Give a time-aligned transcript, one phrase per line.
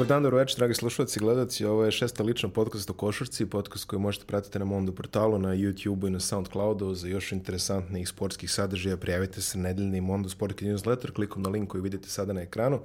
[0.00, 1.64] Dobar dan, dobro večer, dragi slušalci i gledalci.
[1.64, 5.48] Ovo je šesta lična podcast o košarci, podcast koji možete pratiti na Mondo portalu, na
[5.48, 6.94] YouTube-u i na Soundcloudu.
[6.94, 11.68] Za još interesantnih sportskih sadržaja prijavite se na nedeljni Mondo Sportki newsletter klikom na link
[11.68, 12.80] koji vidite sada na ekranu.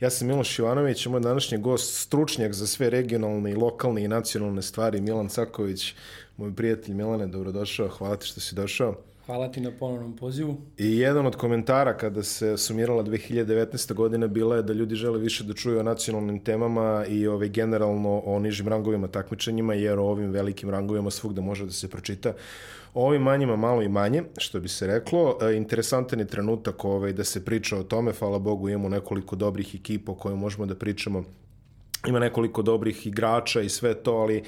[0.00, 4.62] Ja sam Miloš Jovanović, moj današnji gost, stručnjak za sve regionalne i lokalne i nacionalne
[4.62, 5.94] stvari, Milan Caković,
[6.36, 8.96] moj prijatelj Milane, dobrodošao, hvala ti što si došao.
[9.26, 10.56] Hvala ti na ponovnom pozivu.
[10.78, 13.94] I jedan od komentara kada se sumirala 2019.
[13.94, 18.22] godina bila je da ljudi žele više da čuju o nacionalnim temama i ovaj, generalno
[18.24, 22.32] o nižim rangovima takmičenjima, jer o ovim velikim rangovima svugde može da se pročita.
[22.94, 25.38] O ovim manjima malo i manje, što bi se reklo.
[25.42, 28.12] E, interesantan je trenutak ovaj, da se priča o tome.
[28.12, 31.24] Hvala Bogu imamo nekoliko dobrih ekipa o kojoj možemo da pričamo.
[32.08, 34.42] Ima nekoliko dobrih igrača i sve to, ali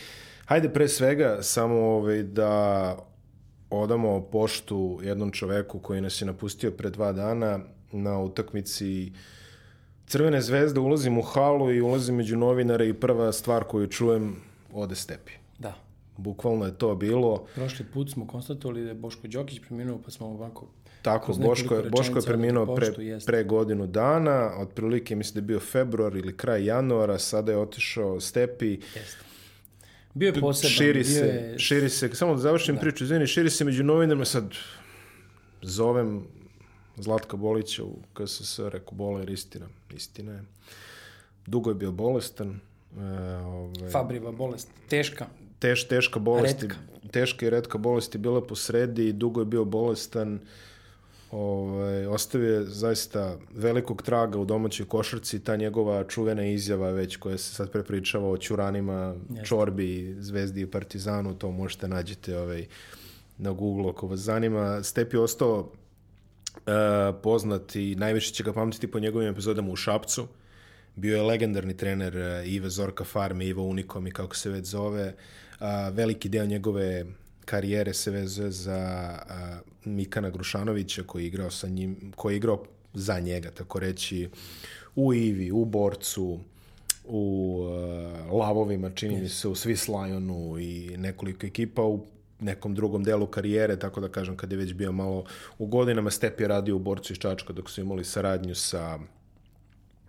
[0.46, 3.07] hajde pre svega samo ovaj, da
[3.70, 7.60] odamo poštu jednom čoveku koji nas je napustio pre dva dana
[7.92, 9.12] na utakmici
[10.08, 14.36] Crvene zvezde, ulazim u halu i ulazim među novinare i prva stvar koju čujem
[14.72, 15.32] ode Stepi.
[15.58, 15.74] Da.
[16.16, 17.46] Bukvalno je to bilo.
[17.54, 20.66] Prošli put smo konstatovali da je Boško Đokić preminuo, pa smo ovako
[21.02, 22.92] Tako, Boško je, Boško je preminuo pre,
[23.26, 28.20] pre godinu dana, otprilike mislim da je bio februar ili kraj januara, sada je otišao
[28.20, 28.70] Stepi.
[28.94, 29.27] Jeste.
[30.18, 30.70] Bio je poseban.
[30.70, 31.58] Širi se, je...
[31.58, 32.80] širi se, samo da završim da.
[32.80, 34.54] priču, izvini, širi se među novinama, sad
[35.62, 36.24] zovem
[36.96, 40.42] Zlatka Bolića u KSS, reku bola jer istina, istina je.
[41.46, 42.60] Dugo je bio bolestan.
[42.96, 43.00] E,
[43.36, 45.26] ove, Fabriva bolest, teška.
[45.58, 46.76] Teš, teška bolest, Retka.
[47.10, 50.40] teška i redka bolest je bila po sredi dugo je bio bolestan.
[51.30, 57.54] Ovaj, ostavio zaista velikog traga u domaćoj košarci, ta njegova čuvena izjava već koja se
[57.54, 59.46] sad prepričava o Ćuranima, Jeste.
[59.46, 62.66] Čorbi, Zvezdi i Partizanu, to možete nađete ovaj,
[63.38, 64.82] na Google ako vas zanima.
[64.82, 65.70] Step je ostao uh,
[67.22, 70.26] poznat i najviše će ga pamtiti po njegovim epizodama u Šapcu.
[70.96, 75.14] Bio je legendarni trener uh, Ive Zorka Farme, Ivo Unikom i kako se već zove.
[75.60, 77.04] Uh, veliki deo njegove
[77.48, 79.34] karijere se vezuje za uh,
[79.84, 82.64] Mikana Grušanovića koji je igrao sa njim, koji je igrao
[82.94, 84.28] za njega, tako reći,
[84.96, 86.40] u Ivi, u Borcu,
[87.04, 92.06] u uh, Lavovima, čini mi se, u Swiss Lionu i nekoliko ekipa u
[92.40, 95.24] nekom drugom delu karijere, tako da kažem, kad je već bio malo
[95.58, 98.98] u godinama, Step je radio u Borcu iz Čačka dok su imali saradnju sa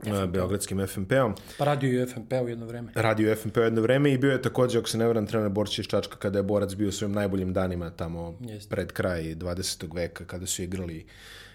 [0.03, 0.31] FNP.
[0.31, 1.35] Beogradskim FNP-om.
[1.57, 2.91] Pa radio je u FNP u jedno vreme.
[2.95, 5.49] Radio u FNP u jedno vreme i bio je takođe, ako se ne varam, trener
[5.49, 8.69] Borća iz Čačka kada je Borac bio svojim najboljim danima tamo Jeste.
[8.69, 9.95] pred kraj 20.
[9.95, 11.05] veka kada su igrali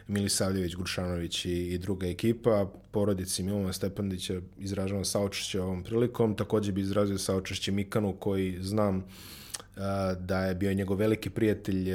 [0.06, 2.70] Milisavljević, Grušanović i, i druga ekipa.
[2.90, 6.36] Porodici Milana Stepandića izražavam saučešće ovom prilikom.
[6.36, 9.04] Takođe bi izrazio saučešće Mikanu koji znam
[10.18, 11.94] da je bio njegov veliki prijatelj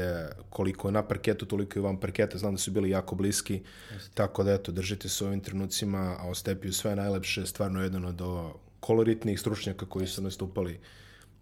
[0.50, 3.62] koliko je na parketu, toliko i van parketa, znam da su bili jako bliski,
[3.94, 4.10] Jeste.
[4.14, 8.06] tako da eto, držite se u ovim trenucima, a o Stepiju sve najlepše, stvarno jedan
[8.06, 8.22] od
[8.80, 10.80] koloritnih stručnjaka koji su nastupali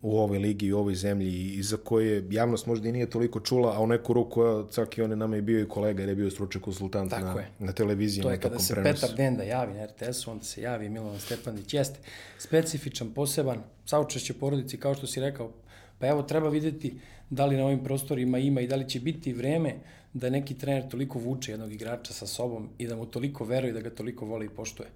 [0.02, 3.40] u ovoj ligi i u ovoj zemlji i za koje javnost možda i nije toliko
[3.40, 6.09] čula, a u neku ruku cak i on je nama i bio i kolega jer
[6.09, 7.50] je bio stručni konsultant Tako na, je.
[7.59, 8.24] na televiziji.
[8.24, 9.02] To je kada se prenosu.
[9.02, 11.74] Petar Denda javi na RTS-u, onda se javi Milovan Stepanić.
[11.74, 12.00] Jeste
[12.38, 15.52] specifičan, poseban, saučešće porodici, kao što si rekao,
[16.00, 17.00] Pa evo, treba videti
[17.30, 19.75] da li na ovim prostorima ima i da li će biti vreme
[20.13, 23.81] da neki trener toliko vuče jednog igrača sa sobom i da mu toliko veruje da
[23.81, 24.90] ga toliko voli i poštuje.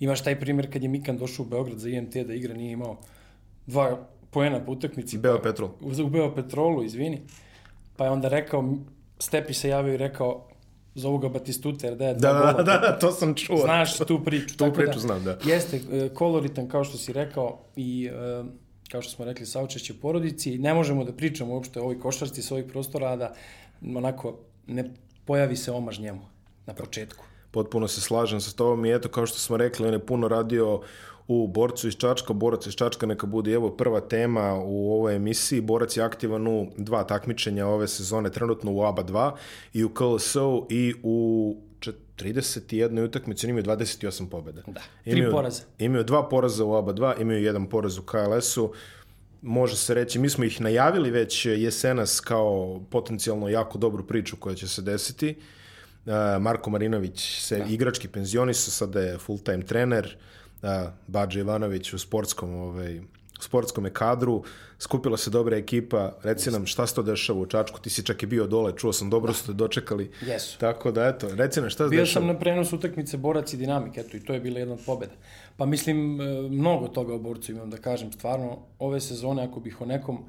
[0.00, 2.96] Imaš taj primjer kad je Mikan došao u Beograd za IMT da igra, nije imao
[3.66, 5.18] dva poena po utakmici.
[5.18, 5.70] Beo Petrol.
[5.80, 7.20] U, Beo Petrolu, izvini.
[7.96, 8.74] Pa je onda rekao,
[9.18, 10.48] Stepi se javio i rekao,
[10.94, 13.56] zovu ga Batistuta, jer da je da, da, da, da, to sam čuo.
[13.56, 14.56] Znaš tu priču.
[14.56, 15.38] tu tako priču da, znam, da.
[15.44, 15.80] Jeste,
[16.14, 18.10] koloritan, kao što si rekao, i
[18.40, 18.46] uh,
[18.90, 20.58] kao što smo rekli, saučešće porodici.
[20.58, 23.34] Ne možemo da pričamo uopšte o ovoj košarci s ovih prostora, da
[23.96, 24.90] onako ne
[25.24, 26.20] pojavi se omaž njemu
[26.66, 27.24] na početku.
[27.50, 30.80] Potpuno se slažem sa tobom i eto, kao što smo rekli, on je puno radio
[31.28, 32.32] u Borcu iz Čačka.
[32.32, 35.60] Borac iz Čačka neka bude evo prva tema u ovoj emisiji.
[35.60, 39.30] Borac je aktivan u dva takmičenja ove sezone, trenutno u ABA 2
[39.72, 41.56] i u KLS-u i u
[42.16, 43.04] 31.
[43.04, 44.62] utakmici, imaju 28 pobjeda.
[44.66, 45.62] Da, tri imaju, poraza.
[45.78, 48.72] Imaju dva poraza u ABA 2, imaju jedan poraz u KLS-u.
[49.42, 54.54] Može se reći, mi smo ih najavili već jesenas kao potencijalno jako dobru priču koja
[54.54, 55.36] će se desiti.
[56.40, 57.64] Marko Marinović se da.
[57.64, 60.16] igrački penzionisao, sada je full-time trener.
[61.06, 63.00] Bađe Ivanović u sportskom ovaj,
[63.44, 64.42] sportskom kadru,
[64.78, 68.22] skupila se dobra ekipa, reci nam šta se to dešava u Čačku, ti si čak
[68.22, 69.38] i bio dole, čuo sam, dobro da.
[69.38, 70.10] ste dočekali.
[70.26, 70.58] Jesu.
[70.58, 72.04] Tako da, eto, reci nam šta se dešava.
[72.04, 74.80] Bio sam na prenosu utakmice Borac i Dinamik, eto, i to je bila jedna od
[74.86, 75.14] pobjeda.
[75.56, 76.18] Pa mislim,
[76.50, 80.24] mnogo toga o Borcu imam da kažem, stvarno, ove sezone, ako bih o nekom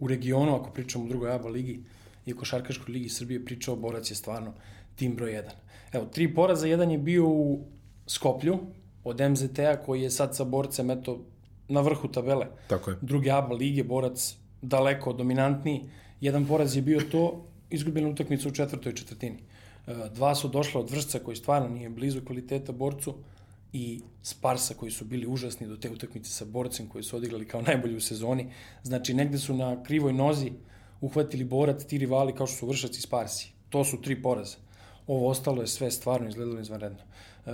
[0.00, 1.80] u regionu, ako pričam u drugoj ABA ligi
[2.26, 4.52] i o Košarkaškoj ligi Srbije pričao, Borac je stvarno
[4.96, 5.52] tim broj jedan.
[5.92, 7.64] Evo, tri poraza, jedan je bio u
[8.06, 8.58] Skoplju,
[9.04, 11.24] od MZT-a koji je sad sa borcem, eto,
[11.68, 12.46] na vrhu tabele.
[12.68, 12.96] Tako je.
[13.00, 15.84] Drugi ABA lige, borac daleko dominantniji.
[16.20, 19.38] Jedan poraz je bio to, izgubljena utakmica u četvrtoj četvrtini.
[19.86, 23.14] E, Dva su došla od Vršca koji stvarno nije blizu kvaliteta borcu
[23.72, 27.62] i Sparsa koji su bili užasni do te utakmice sa borcem koji su odigrali kao
[27.62, 28.46] najbolji u sezoni.
[28.82, 30.52] Znači negde su na krivoj nozi
[31.00, 33.52] uhvatili borac ti rivali kao što su Vršac i Sparsi.
[33.68, 34.56] To su tri poraza.
[35.06, 36.98] Ovo ostalo je sve stvarno izgledalo izvanredno.
[36.98, 37.50] E,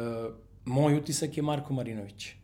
[0.65, 2.40] moj utisak je Marko Marinović.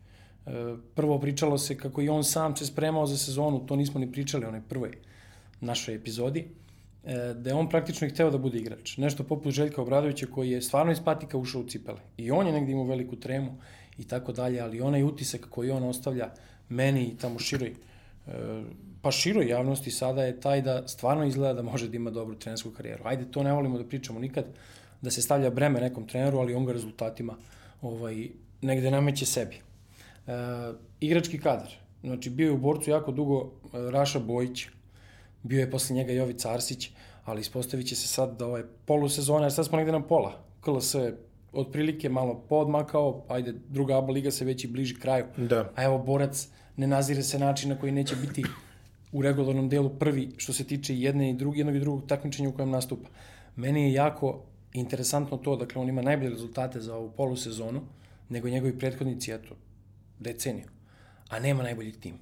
[0.94, 4.44] Prvo pričalo se kako i on sam se spremao za sezonu, to nismo ni pričali
[4.44, 4.90] u onoj prvoj
[5.60, 6.46] našoj epizodi,
[7.04, 8.96] e, da je on praktično i hteo da bude igrač.
[8.96, 12.00] Nešto poput Željka Obradovića koji je stvarno iz patika ušao u cipele.
[12.16, 13.58] I on je negde imao veliku tremu
[13.98, 16.30] i tako dalje, ali onaj utisak koji on ostavlja
[16.68, 17.74] meni i tamo široj
[18.26, 18.32] e,
[19.02, 22.70] pa široj javnosti sada je taj da stvarno izgleda da može da ima dobru trenersku
[22.70, 23.02] karijeru.
[23.04, 24.44] Ajde, to ne volimo da pričamo nikad,
[25.02, 27.36] da se stavlja breme nekom treneru, ali on ga rezultatima
[27.82, 28.28] ovaj,
[28.62, 29.65] negde nameće sebi.
[30.26, 30.32] E,
[31.00, 31.72] igrački kadar.
[32.02, 34.66] Znači, bio je u borcu jako dugo e, Raša Bojić,
[35.42, 36.90] bio je posle njega Jovica Arsić,
[37.24, 40.44] ali ispostavit će se sad da ovaj polusezona, jer sad smo negde na pola.
[40.60, 41.16] KLS je
[41.52, 45.24] otprilike malo podmakao, ajde, druga ABA liga se već i bliži kraju.
[45.36, 45.72] Da.
[45.76, 48.44] A evo, borac ne nazire se način na koji neće biti
[49.12, 52.52] u regularnom delu prvi što se tiče jedne i druge, jednog i drugog takmičenja u
[52.52, 53.08] kojem nastupa.
[53.56, 54.42] Meni je jako
[54.72, 57.80] interesantno to, dakle, on ima najbolje rezultate za ovu polusezonu,
[58.28, 59.54] nego njegovi prethodnici, eto,
[60.18, 60.68] deceniju,
[61.28, 62.18] a nema najbolji tim.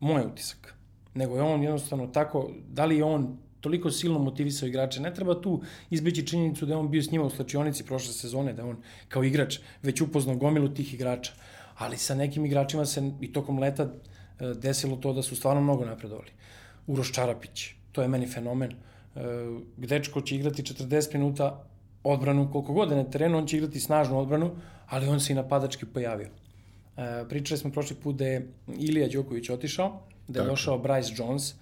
[0.00, 0.74] Moj utisak.
[1.14, 5.00] Nego je on jednostavno tako, da li je on toliko silno motivisao igrače.
[5.00, 8.52] Ne treba tu izbeći činjenicu da je on bio s njima u slačionici prošle sezone,
[8.52, 8.76] da on
[9.08, 11.32] kao igrač već upoznao gomilu tih igrača.
[11.78, 15.84] Ali sa nekim igračima se i tokom leta e, desilo to da su stvarno mnogo
[15.84, 16.30] napredovali.
[16.86, 18.72] Uroš Čarapić, to je meni fenomen.
[18.72, 18.76] E,
[19.76, 21.64] Gdečko će igrati 40 minuta
[22.04, 24.50] odbranu, koliko god je na terenu, on će igrati snažnu odbranu,
[24.88, 26.28] ali on se i napadački pojavio.
[26.96, 28.48] E, pričali smo prošli put da je
[28.78, 30.50] Ilija Đoković otišao, da je Tako.
[30.50, 31.54] došao Bryce Jones, e,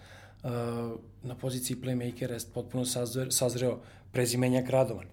[1.22, 3.78] na poziciji playmakera je potpuno sazre- sazreo
[4.12, 5.06] prezimenjak Radovan.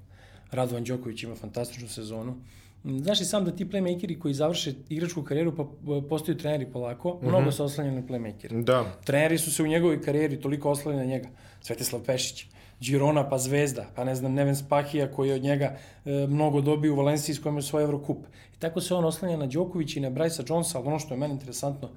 [0.52, 2.36] Radovan Đoković ima fantastičnu sezonu.
[2.84, 6.66] Mm, Znaš i sam da ti playmakeri koji završe igračku karijeru pa e, postaju treneri
[6.66, 7.30] polako, mm -hmm.
[7.30, 8.64] mnogo se oslanjaju na playmakere.
[8.64, 11.30] Da, Treneri su se u njegovoj karijeri toliko oslanjali na njega.
[11.62, 12.46] Svetislav Pešić,
[12.80, 16.94] Girona pa Zvezda, pa ne znam, Neven Spahija koji je od njega e, mnogo dobio
[16.94, 18.26] u Valenciji s kojom je svoj Evrokup.
[18.56, 21.18] I tako se on oslanja na Đoković i na Brysa Jonesa, ali ono što je
[21.18, 21.90] meni interesantno,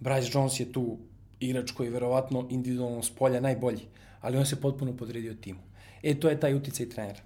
[0.00, 0.98] Bryce Jones je tu
[1.40, 3.82] igrač koji je verovatno individualno s polja najbolji,
[4.20, 5.60] ali on se potpuno podredio timu.
[6.02, 7.20] E, to je taj uticaj trenera.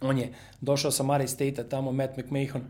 [0.00, 2.62] On je došao sa Murray State-a, tamo Matt McMahon,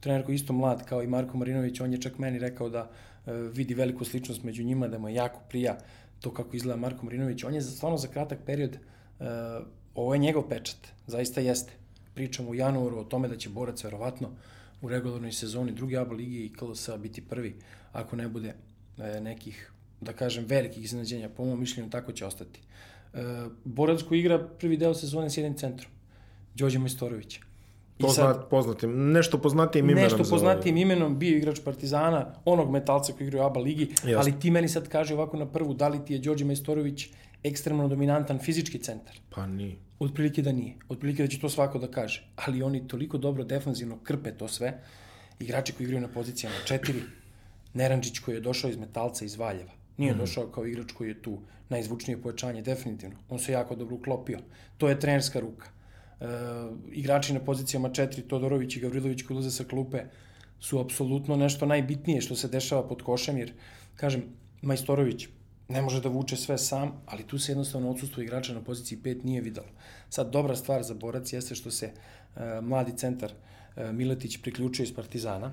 [0.00, 2.90] trener koji je isto mlad kao i Marko Marinović, on je čak meni rekao da
[3.26, 5.78] e, vidi veliku sličnost među njima, da mu jako prija
[6.20, 7.44] to kako izgleda Marko Marinović.
[7.44, 8.78] On je stvarno za kratak period, e,
[9.94, 10.76] ovo je njegov pečat,
[11.06, 11.72] zaista jeste.
[12.14, 14.28] Pričamo u januaru o tome da će borac verovatno
[14.80, 17.54] u regularnoj sezoni druge ABA lige i KLS biti prvi,
[17.92, 18.54] ako ne bude
[18.98, 21.28] e, nekih, da kažem, velikih iznenađenja.
[21.28, 22.60] Po mom mišljenju tako će ostati.
[23.14, 23.20] E,
[23.64, 25.92] borac koji igra prvi deo sezone s jednim centrom,
[26.54, 27.40] Đorđe Majstorović.
[27.98, 30.02] I poznat, poznatim, nešto poznatijim imenom.
[30.02, 34.18] nešto poznatijim imenom, bio igrač Partizana, onog metalca koji igra u ABA ligi, Jasno.
[34.18, 37.08] ali ti meni sad kaže ovako na prvu, da li ti je Đorđe Majstorović
[37.42, 39.18] ekstremno dominantan fizički centar?
[39.30, 39.76] Pa nije.
[39.98, 40.74] Otprilike da nije.
[40.88, 42.28] Otprilike da će to svako da kaže.
[42.36, 44.80] Ali oni toliko dobro defanzivno krpe to sve.
[45.40, 47.00] Igrači koji igraju na pozicijama 4,
[47.74, 49.72] Nerančić koji je došao iz Metalca iz Valjeva.
[49.96, 50.18] Nije mm.
[50.18, 53.16] došao kao igrač koji je tu najzvučnije pojačanje, definitivno.
[53.28, 54.38] On se jako dobro uklopio.
[54.78, 55.66] To je trenerska ruka.
[56.20, 56.24] E,
[56.92, 60.04] igrači na pozicijama 4, Todorović i Gavrilović koji ulaze sa klupe,
[60.60, 63.52] su apsolutno nešto najbitnije što se dešava pod košem, jer,
[63.96, 64.24] kažem,
[64.62, 65.28] Majstorović
[65.68, 69.24] ne može da vuče sve sam, ali tu se jednostavno odsustvo igrača na poziciji 5
[69.24, 69.66] nije videlo.
[70.10, 74.94] Sad, dobra stvar za borac jeste što se uh, mladi centar uh, Miletić priključio iz
[74.94, 75.52] Partizana,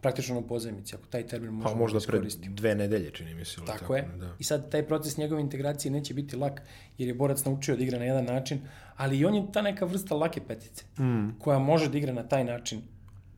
[0.00, 3.44] praktično na pozemici, ako taj termin Pa možemo možda da pre dve nedelje, čini mi
[3.44, 3.54] se.
[3.58, 4.02] ili Tako je.
[4.02, 4.34] Da.
[4.38, 6.62] I sad taj proces njegove integracije neće biti lak,
[6.98, 8.60] jer je borac naučio da igra na jedan način,
[8.96, 11.38] ali i on je ta neka vrsta lake petice, mm.
[11.38, 12.82] koja može da igra na taj način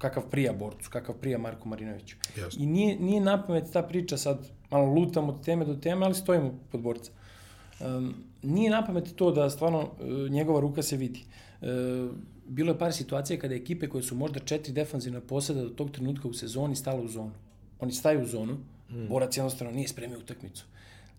[0.03, 2.17] kakav prija borcu, kakav prija Marku Marinoviću.
[2.39, 2.63] Jasno.
[2.63, 6.55] I nije, nije napamet ta priča, sad malo lutam od teme do teme, ali stojimo
[6.73, 7.11] pod borca.
[7.81, 11.25] Um, nije napamet to da stvarno uh, njegova ruka se vidi.
[11.61, 11.69] Uh,
[12.47, 16.29] bilo je par situacija kada ekipe koje su možda četiri defanzivna poseda do tog trenutka
[16.29, 17.33] u sezoni stale u zonu.
[17.81, 18.53] Oni staju u zonu,
[18.91, 19.09] mm.
[19.09, 20.65] borac jednostavno nije spremio utakmicu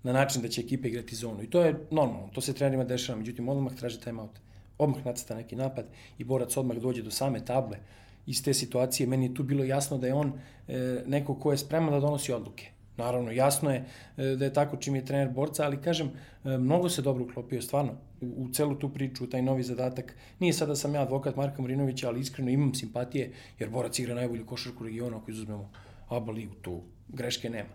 [0.04, 1.44] na način da će ekipa igrati zonu.
[1.44, 4.40] I to je normalno, to se trenerima dešava, međutim odmah traži timeout.
[4.78, 5.86] Odmah nacrta neki napad
[6.18, 7.78] i borac odmah dođe do same table
[8.26, 9.08] iz te situacije.
[9.08, 10.34] Meni je tu bilo jasno da je on
[10.68, 12.70] e, neko ko je spreman da donosi odluke.
[12.98, 13.86] Naravno, jasno je
[14.18, 16.08] e, da je tako čim je trener borca, ali kažem,
[16.44, 20.16] e, mnogo se dobro uklopio, stvarno, u, u celu tu priču, u taj novi zadatak.
[20.40, 24.16] Nije sada da sam ja advokat Marka Marinovića, ali iskreno imam simpatije, jer borac igra
[24.16, 25.70] najbolju košarku regiona, ako izuzmemo
[26.10, 27.70] ABA ligu, tu greške nema.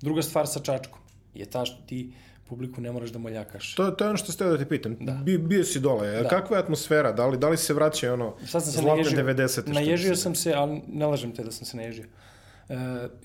[0.00, 1.00] Druga stvar sa Čačkom
[1.34, 2.12] je ta što ti
[2.48, 3.74] publiku ne moraš da moljakaš.
[3.74, 4.96] To, to je ono što ste da te pitam.
[5.00, 5.12] Da.
[5.12, 6.22] Bi, bio si dole.
[6.22, 6.28] Da.
[6.28, 7.12] Kakva je atmosfera?
[7.12, 9.72] Da li, da li se vraća ono Sad sam se zlatne 90.
[9.72, 12.04] Naježio sam se, ali ne lažem te da sam se naježio.
[12.68, 12.74] E,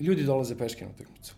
[0.00, 1.34] ljudi dolaze peške na utakmicu.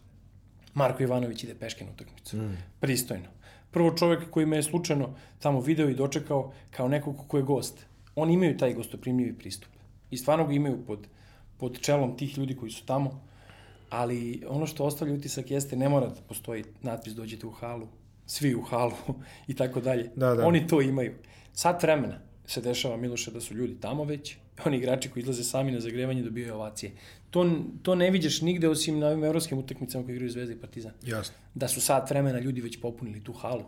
[0.74, 2.36] Marko Ivanović ide peške na utakmicu.
[2.36, 2.56] Mm.
[2.80, 3.28] Pristojno.
[3.70, 7.86] Prvo čovjek koji me je slučajno tamo video i dočekao kao nekog ko je gost.
[8.14, 9.70] Oni imaju taj gostoprimljivi pristup.
[10.10, 11.06] I stvarno ga imaju pod,
[11.58, 13.31] pod čelom tih ljudi koji su tamo
[13.92, 17.88] ali ono što ostavlja utisak jeste ne mora da postoji natpis dođete u halu,
[18.26, 18.92] svi u halu
[19.48, 20.10] i tako dalje.
[20.16, 20.46] Da, da.
[20.46, 21.14] Oni to imaju.
[21.52, 25.72] Sat vremena se dešava, Miloše, da su ljudi tamo već, oni igrači koji izlaze sami
[25.72, 26.92] na zagrevanje dobijaju ovacije.
[27.30, 27.50] To,
[27.82, 30.92] to ne vidiš nigde osim na ovim evropskim utakmicama koji igraju Zvezda i Partizan.
[31.06, 31.34] Jasno.
[31.54, 33.64] Da su sat vremena ljudi već popunili tu halu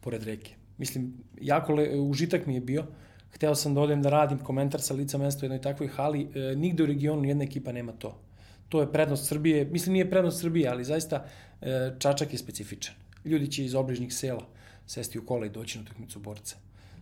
[0.00, 0.54] pored reke.
[0.78, 2.86] Mislim, jako le, užitak mi je bio.
[3.30, 6.28] Hteo sam da odem da radim komentar sa lica mesta u jednoj takvoj hali.
[6.34, 8.25] E, nigde u regionu jedna ekipa nema to
[8.68, 9.64] to je prednost Srbije.
[9.64, 11.24] Mislim, nije prednost Srbije, ali zaista
[11.60, 12.94] e, Čačak je specifičan.
[13.24, 14.46] Ljudi će iz obližnjih sela
[14.86, 16.56] sesti u kola i doći na utakmicu borca.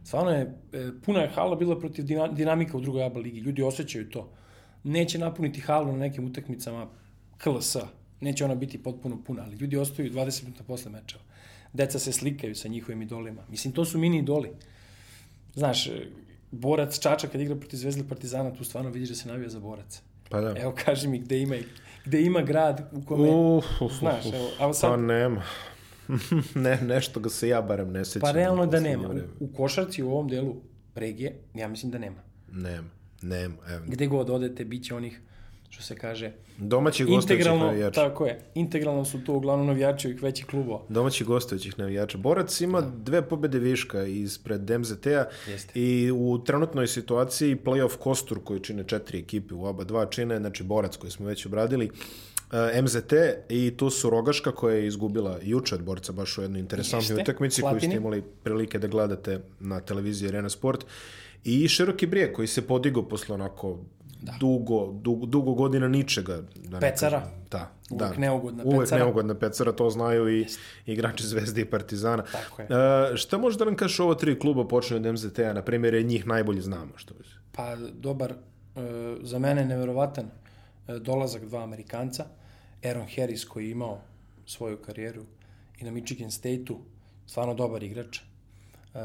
[0.04, 3.40] Stvarno je, e, puna je hala bila protiv dinamika u drugoj ABA ligi.
[3.40, 4.30] Ljudi osjećaju to.
[4.84, 6.88] Neće napuniti halu na nekim utakmicama
[7.38, 7.76] KLS.
[8.20, 11.22] Neće ona biti potpuno puna, ali ljudi ostaju 20 minuta posle mečeva.
[11.72, 13.42] Deca se slikaju sa njihovim idolima.
[13.48, 14.50] Mislim, to su mini idoli.
[15.54, 16.10] Znaš, e,
[16.50, 20.00] borac Čačak kad igra protiv Zvezda Partizana, tu stvarno vidiš da se navija za boraca.
[20.34, 20.54] Pa da.
[20.60, 21.56] Evo, kaži mi gde ima,
[22.04, 23.30] gde ima grad u kome...
[23.30, 24.90] Uf, uf, znaš, evo, a sad...
[24.90, 25.42] Pa nema.
[26.64, 28.20] ne, nešto ga se ja barem ne sećam.
[28.20, 29.08] Pa realno da nema.
[29.08, 30.56] U, u košarci u ovom delu
[30.94, 32.22] regije, ja mislim da nema.
[32.52, 32.88] Nema,
[33.22, 33.54] nema.
[33.68, 33.84] Evo.
[33.86, 35.20] Gde god odete, bit će onih
[35.74, 36.32] što se kaže...
[36.58, 38.08] Domaći gostujućih navijača.
[38.08, 38.40] Tako je.
[38.54, 40.80] Integralno su to uglavnom navijači ovih većih klubova.
[40.88, 42.18] Domaći gostujućih navijača.
[42.18, 42.90] Borac ima da.
[42.90, 45.24] dve pobede viška ispred MZT-a
[45.74, 50.62] i u trenutnoj situaciji playoff kostur koji čine četiri ekipe u oba dva čine, znači
[50.62, 53.12] Borac koji smo već obradili, uh, MZT
[53.48, 57.62] i tu su Rogaška koja je izgubila juče od borca baš u jednoj interesantnoj utakmici
[57.62, 60.86] koju ste imali prilike da gledate na televiziji Arena Sport
[61.44, 63.78] i Široki brijeg koji se podigao posle onako
[64.24, 64.34] da.
[64.40, 66.42] dugo, dugo, dugo godina ničega.
[66.54, 67.22] Da pecara.
[67.50, 68.20] Da, uvek da.
[68.20, 69.04] neugodna uvek pecara.
[69.04, 70.60] Uvek neugodna pecara, to znaju i Jest.
[70.86, 72.24] igrači Zvezde i Partizana.
[72.32, 72.68] Tako je.
[72.70, 76.02] Uh, šta može da nam kažeš ovo tri kluba počne od MZT-a, na primjer, je
[76.02, 77.20] njih najbolje znamo, što je?
[77.52, 78.82] Pa, dobar, uh,
[79.22, 82.24] za mene neverovatan uh, dolazak dva Amerikanca,
[82.84, 84.00] Aaron Harris koji je imao
[84.46, 85.22] svoju karijeru
[85.78, 86.78] i na Michigan State-u,
[87.26, 88.18] stvarno dobar igrač.
[88.18, 89.00] Uh,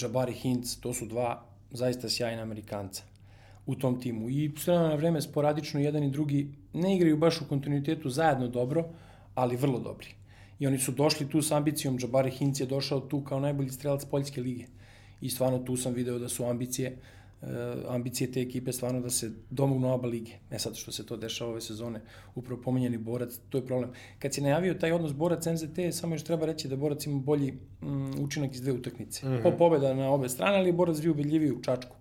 [0.00, 3.02] Jabari Hintz, to su dva zaista sjajna Amerikanca
[3.66, 4.30] u tom timu.
[4.30, 8.84] I s na vreme sporadično jedan i drugi ne igraju baš u kontinuitetu zajedno dobro,
[9.34, 10.08] ali vrlo dobri.
[10.58, 14.04] I oni su došli tu s ambicijom, Džabari Hinc je došao tu kao najbolji strelac
[14.04, 14.64] Poljske lige.
[15.20, 16.96] I stvarno tu sam video da su ambicije
[17.42, 17.48] uh,
[17.88, 20.32] ambicije te ekipe stvarno da se domognu oba lige.
[20.50, 22.00] Ne sad što se to dešava ove sezone,
[22.34, 23.90] upravo pomenjeni borac, to je problem.
[24.18, 27.54] Kad se najavio taj odnos borac NZT, samo još treba reći da borac ima bolji
[27.82, 29.26] um, učinak iz dve utakmice.
[29.26, 29.42] Mm -hmm.
[29.42, 31.96] Po pobeda na obe strane, ali borac bio ubedljiviji u Čačku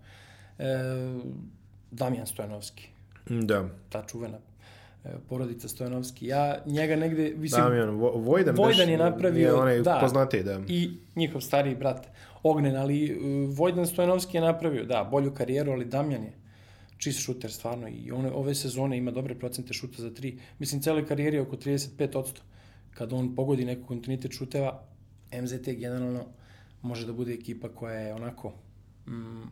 [1.91, 2.87] Damjan Stojanovski.
[3.29, 3.69] Da.
[3.89, 4.37] Ta čuvena
[5.05, 6.27] e, porodica Stojanovski.
[6.27, 7.33] Ja njega negde...
[7.37, 9.47] Mislim, Damjan, Vojdan, Vojdan je napravio...
[9.47, 10.61] Je onaj da, poznatiji, da.
[10.67, 12.07] I njihov stariji brat
[12.43, 16.33] Ognen, ali uh, Vojdan Stojanovski je napravio, da, bolju karijeru, ali Damjan je
[16.97, 20.37] čist šuter stvarno i one, ove sezone ima dobre procente šuta za tri.
[20.59, 22.39] Mislim, cele karijeri oko 35%.
[22.91, 24.83] Kad on pogodi neku kontinuitet šuteva,
[25.41, 26.25] MZT generalno
[26.81, 28.53] može da bude ekipa koja je onako
[29.07, 29.43] mm,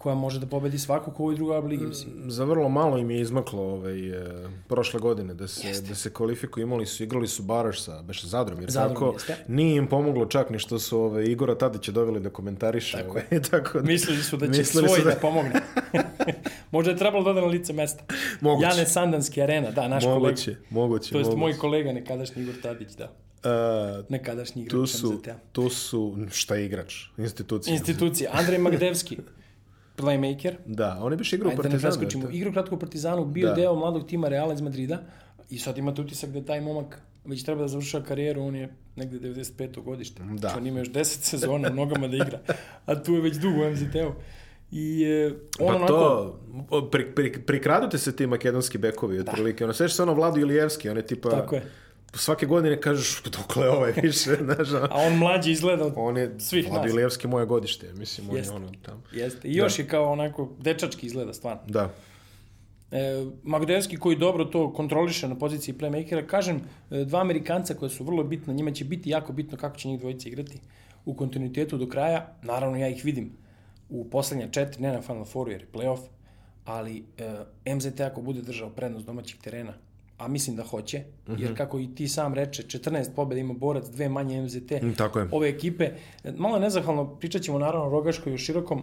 [0.00, 2.30] koja može da pobedi svako ko u drugoj ligi, mislim.
[2.30, 5.88] Za vrlo malo im je izmaklo ovaj, e, prošle godine da se, jeste.
[5.88, 9.36] da se kvalifikuju, imali su, igrali su Baraš sa Beše Zadrom, jer Zadrom, tako, jeste.
[9.48, 12.96] nije im pomoglo čak ni što su ovaj, Igora Tadića doveli da komentariše.
[12.96, 13.42] Tako ovaj, je.
[13.50, 15.10] tako da, mislili su da će svoj da...
[15.10, 15.52] da pomogne.
[16.72, 18.04] Možda je trebalo da na lice mesta.
[18.40, 18.68] Moguće.
[18.68, 20.60] Jane Sandanski arena, da, naš moguće, kolega.
[20.70, 21.40] Moguće, To jest moguće.
[21.40, 23.12] moj kolega, nekadašnji Igor Tadić, da.
[23.44, 26.94] Uh, nekadašnji igrač tu su, tu su, šta je igrač?
[27.18, 27.74] Institucija.
[27.74, 28.30] Institucija.
[28.34, 29.16] Andrej Magdevski,
[30.00, 30.54] playmaker.
[30.66, 32.26] Da, on je biš igrao u da Partizanu.
[32.26, 33.54] Da igrao kratko u Partizanu, bio da.
[33.54, 35.02] deo mladog tima Reala iz Madrida
[35.50, 39.28] i sad imate utisak da taj momak već treba da završava karijeru, on je negde
[39.28, 39.82] 95.
[39.82, 40.22] godište.
[40.22, 40.36] Da.
[40.38, 42.38] Znači on ima još 10 sezona u nogama da igra,
[42.86, 44.12] a tu je već dugo u MZT-u.
[44.72, 45.86] I e, on pa onako...
[46.70, 49.30] to, pri, pri, prikradute se ti makedonski bekovi, da.
[49.30, 49.64] otprilike.
[49.64, 51.30] Ono, sveći se ono Vladu Ilijevski, on je tipa...
[51.30, 51.62] Tako je
[52.14, 54.72] svake godine kažeš dokle je ovaj više, znaš.
[54.90, 56.74] A on mlađi izgleda od on je, svih nas.
[56.74, 58.52] Vladilevski moje godište, mislim, on Jeste.
[58.52, 59.02] je ono tamo.
[59.12, 59.82] Jeste, i još da.
[59.82, 61.62] je kao onako dečački izgleda, stvarno.
[61.66, 61.90] Da.
[62.90, 68.04] E, Magdevski koji dobro to kontroliše na poziciji playmakera, kažem, e, dva Amerikanca koja su
[68.04, 70.60] vrlo bitna, njima će biti jako bitno kako će njih dvojice igrati
[71.04, 72.32] u kontinuitetu do kraja.
[72.42, 73.32] Naravno, ja ih vidim
[73.88, 76.00] u poslednja četiri, ne na Final Fouru jer je playoff,
[76.64, 79.72] ali e, MZT ako bude držao prednost domaćih terena,
[80.20, 81.40] a mislim da hoće, mm -hmm.
[81.40, 85.18] jer kako i ti sam reče, 14 pobjeda ima borac, dve manje MZT, Mm, tako
[85.18, 85.28] je.
[85.32, 85.84] ove ekipe.
[86.24, 88.82] E, Malo je nezahvalno, pričat ćemo naravno o Rogaškoj i o Širokom,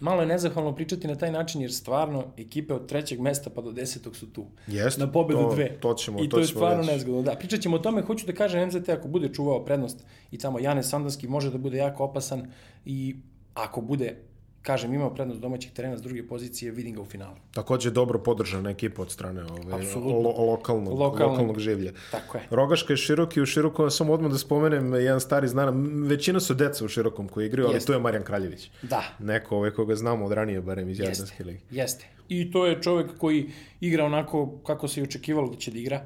[0.00, 3.72] malo je nezahvalno pričati na taj način, jer stvarno ekipe od trećeg mesta pa do
[3.72, 4.44] desetog su tu.
[4.66, 5.76] Jeste, na pobedu to- dve.
[5.76, 6.92] to ćemo- I to to, je stvarno reći.
[6.92, 7.22] nezgodno.
[7.22, 9.98] Da, pričat ćemo o tome, hoću da kažem MZT ako bude čuvao prednost
[10.30, 12.50] i tamo Janez Sandanski može da bude jako opasan
[12.84, 13.16] i
[13.54, 14.16] ako bude
[14.64, 17.36] kažem, imao prednost domaćih terena s druge pozicije, vidim ga u finalu.
[17.54, 20.20] Takođe dobro podržana ekipa od strane ove, Apsolutno.
[20.20, 21.30] lo, lokalnog, Lokalnog.
[21.30, 21.92] lokalnog življa.
[22.10, 22.44] Tako je.
[22.50, 25.74] Rogaška je široki, u širokom, samo odmah da spomenem jedan stari znan,
[26.06, 27.86] većina su deca u širokom koji igraju, ali Jeste.
[27.86, 28.70] tu je Marijan Kraljević.
[28.82, 30.98] Da, Neko ovaj, koga znamo od ranije, barem iz.
[30.98, 31.58] Jadranske lige.
[31.70, 32.06] Jeste.
[32.28, 36.00] I to je čovek koji igra onako kako se i očekivalo da će da igra.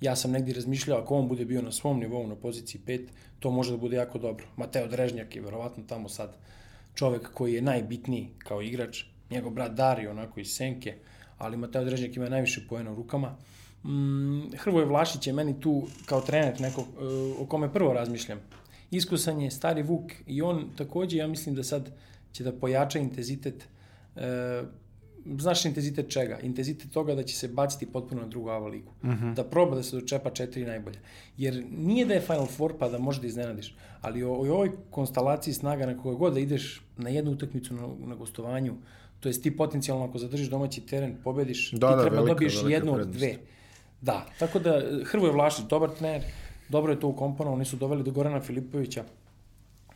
[0.00, 3.00] Ja sam negdje razmišljao, ako on bude bio na svom nivou na poziciji 5,
[3.40, 4.46] to može da bude jako dobro.
[4.56, 6.36] Mateo Drežnjak je verovatno tamo sad
[6.94, 9.04] čovek koji je najbitniji kao igrač.
[9.30, 10.96] Njegov brat Dario, onako iz Senke,
[11.38, 13.36] ali Mateo Drežnjak ima najviše poena u rukama.
[13.84, 16.84] Mm, Hrvoje Vlašić je meni tu kao trener neko, e,
[17.42, 18.38] o kome prvo razmišljam.
[18.90, 21.92] Iskusan je stari Vuk i on takođe, ja mislim da sad
[22.32, 23.68] će da pojača intenzitet
[24.16, 24.62] e,
[25.38, 26.38] znaš intenzitet čega?
[26.42, 28.92] Intenzitet toga da će se baciti potpuno na drugu AVA ligu.
[29.02, 29.34] Mm -hmm.
[29.34, 30.98] Da proba da se dočepa četiri najbolje.
[31.36, 34.70] Jer nije da je Final Four pa da možeš da iznenadiš, ali o, o ovoj
[34.90, 38.74] konstalaciji snaga na kojoj god da ideš na jednu utakmicu na, na gostovanju,
[39.20, 42.56] to jest ti potencijalno ako zadržiš domaći teren, pobediš, Da, ti da, treba velika, dobiješ
[42.56, 43.18] velika jednu od prednost.
[43.18, 43.34] dve.
[44.00, 46.22] Da, tako da Hrvoje Vlašić, dobar trener,
[46.68, 49.04] dobro je to ukomponovao, oni su doveli do Gorana Filipovića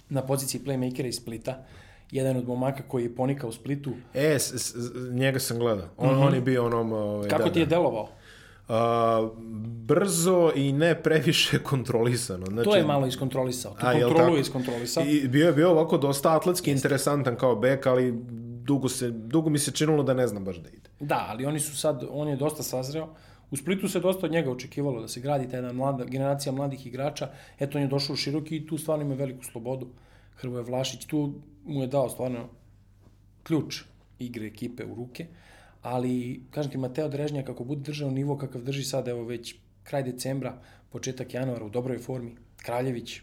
[0.08, 1.64] na poziciji playmakera iz Splita,
[2.10, 3.92] jedan od momaka koji je ponikao u Splitu.
[4.14, 4.74] E, s, s,
[5.10, 5.88] njega sam gledao.
[5.96, 6.26] On, mm -hmm.
[6.26, 6.92] on je bio onom...
[6.92, 7.70] Ovaj, Kako da, ti je da.
[7.70, 8.08] delovao?
[8.68, 9.28] A,
[9.86, 12.46] brzo i ne previše kontrolisano.
[12.46, 13.72] Znači, To je malo iskontrolisao.
[13.72, 15.04] Tu A, kontrolu je iskontrolisao.
[15.06, 18.14] I bio je bio ovako dosta atletski interesantan kao bek, ali
[18.64, 20.90] dugo, se, dugo mi se činilo da ne znam baš da ide.
[21.00, 23.08] Da, ali oni su sad, on je dosta sazreo.
[23.50, 26.86] U Splitu se dosta od njega očekivalo da se gradi ta jedna mlada, generacija mladih
[26.86, 27.28] igrača.
[27.58, 29.86] Eto, on je došao u široki i tu stvarno ima veliku slobodu.
[30.36, 31.32] Hrvoje Vlašić tu
[31.64, 32.48] mu je dao stvarno
[33.42, 33.82] ključ
[34.18, 35.26] igre ekipe u ruke.
[35.84, 40.02] Ali, kažem ti, Mateo Drežnjak, kako bude držao nivo kakav drži sad, evo već kraj
[40.02, 40.54] decembra,
[40.90, 43.20] početak januara u dobroj formi, Kraljević,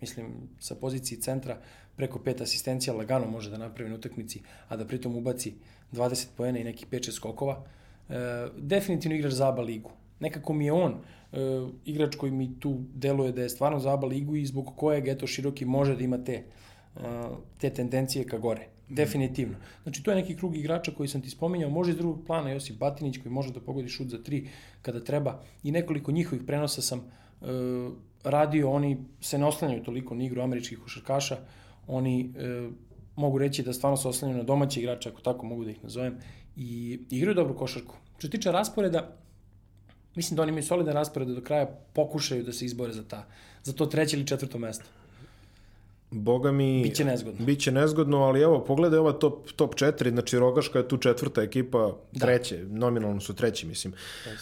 [0.00, 0.26] mislim,
[0.60, 1.56] sa pozicije centra,
[1.96, 5.54] preko pet asistencija lagano može da napravi na utakmici, a da pritom ubaci
[5.92, 7.64] 20 poena i nekih 5-6 skokova.
[8.08, 8.14] E,
[8.58, 9.90] definitivno igrač za ABA ligu.
[10.20, 11.38] Nekako mi je on e,
[11.84, 15.26] igrač koji mi tu deluje da je stvarno za ABA ligu i zbog kojeg eto
[15.26, 17.00] široki može da ima te, e,
[17.58, 18.68] te tendencije ka gore.
[18.88, 19.56] Definitivno.
[19.82, 21.70] Znači, to je neki krug igrača koji sam ti spominjao.
[21.70, 24.48] Može iz drugog plana Josip Batinić koji može da pogodi šut za tri
[24.82, 25.42] kada treba.
[25.62, 27.44] I nekoliko njihovih prenosa sam e,
[28.24, 28.70] radio.
[28.70, 31.36] Oni se ne oslanjaju toliko na igru američkih košarkaša.
[31.86, 32.68] Oni e,
[33.16, 36.18] mogu reći da stvarno se oslanjaju na domaće igrače, ako tako mogu da ih nazovem.
[36.56, 37.94] I igraju dobru košarku.
[38.18, 39.16] Što se tiče rasporeda,
[40.14, 43.26] mislim da oni imaju solidan raspored da do kraja pokušaju da se izbore za, ta,
[43.62, 44.84] za to treće ili četvrto mesto.
[46.16, 46.82] Boga mi...
[46.82, 47.46] Biće nezgodno.
[47.46, 51.92] Biće nezgodno, ali evo, pogledaj ova top, top 4, znači Rogaška je tu četvrta ekipa,
[52.20, 52.78] treće, da.
[52.78, 53.92] nominalno su treći, mislim.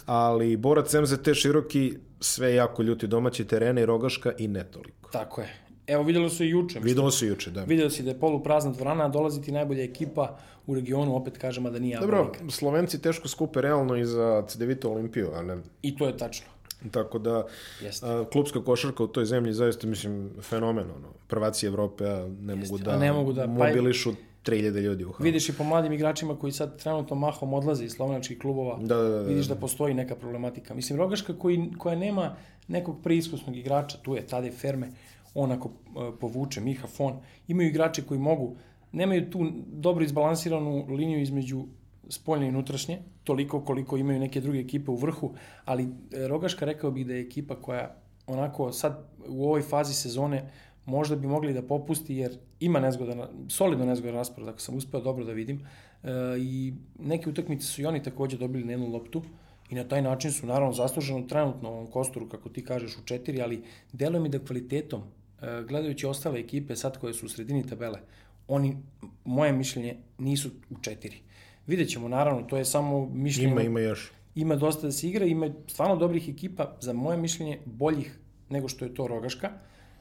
[0.06, 5.10] Ali Borac MZT široki, sve jako ljuti domaći terene i Rogaška i ne toliko.
[5.10, 5.64] Tako je.
[5.86, 6.80] Evo, vidjelo se i juče.
[6.80, 7.64] Videlo se juče, da.
[7.64, 11.70] Videlo si da je poluprazna dvorana, dolazi ti najbolja ekipa u regionu, opet kažem, a
[11.70, 12.50] da nije Dobro, Abalika.
[12.50, 15.56] Slovenci teško skupe realno i za CDVita Olimpiju, a ne...
[15.82, 16.46] I to je tačno.
[16.90, 17.44] Tako da,
[17.82, 18.06] Jeste.
[18.06, 21.08] a, klubska košarka u toj zemlji zaista, mislim, fenomen, ono.
[21.26, 25.08] Prvaci Evrope, a ne mogu da, a ne mogu da- pa- mobilišu 3000 ljudi u
[25.08, 25.24] halu.
[25.24, 29.02] Vidiš i po mladim igračima koji sad trenutno mahom odlaze iz slovenačkih klubova, Da, da,
[29.02, 29.22] da, da.
[29.22, 30.74] vidiš da postoji neka problematika.
[30.74, 32.36] Mislim, Rogaška koji, koja nema
[32.68, 34.90] nekog preiskusnog igrača, tu je Tadej Ferme,
[35.34, 35.72] on ako e,
[36.20, 37.16] povuče, Miha Fon,
[37.48, 38.56] imaju igrače koji mogu,
[38.92, 41.64] nemaju tu dobro izbalansiranu liniju između
[42.08, 46.90] spoljne i unutrašnje, toliko koliko imaju neke druge ekipe u vrhu, ali e, Rogaška rekao
[46.90, 50.50] bih da je ekipa koja onako sad u ovoj fazi sezone
[50.86, 55.24] možda bi mogli da popusti jer ima nezgodan, solidno nezgodan raspored, ako sam uspeo dobro
[55.24, 55.66] da vidim.
[56.02, 59.22] E, I neke utakmice su i oni takođe dobili na jednu loptu
[59.70, 63.42] i na taj način su naravno zasluženo trenutno ovom kostoru, kako ti kažeš, u četiri,
[63.42, 63.62] ali
[63.92, 68.00] deluje mi da kvalitetom, e, gledajući ostale ekipe sad koje su u sredini tabele,
[68.48, 68.76] oni,
[69.24, 71.20] moje mišljenje, nisu u četiri.
[71.66, 74.12] Vidjet ćemo, naravno, to je samo mišljenje Ima, ima još.
[74.34, 78.18] ima dosta da se igra, ima stvarno dobrih ekipa, za moje mišljenje, boljih
[78.50, 79.50] nego što je to Rogaška.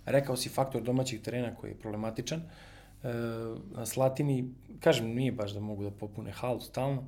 [0.06, 2.40] Rekao si faktor domaćih terena koji je problematičan.
[2.40, 3.08] E,
[3.76, 4.50] na Slatini,
[4.80, 7.04] kažem, nije baš da mogu da popune halu stalno.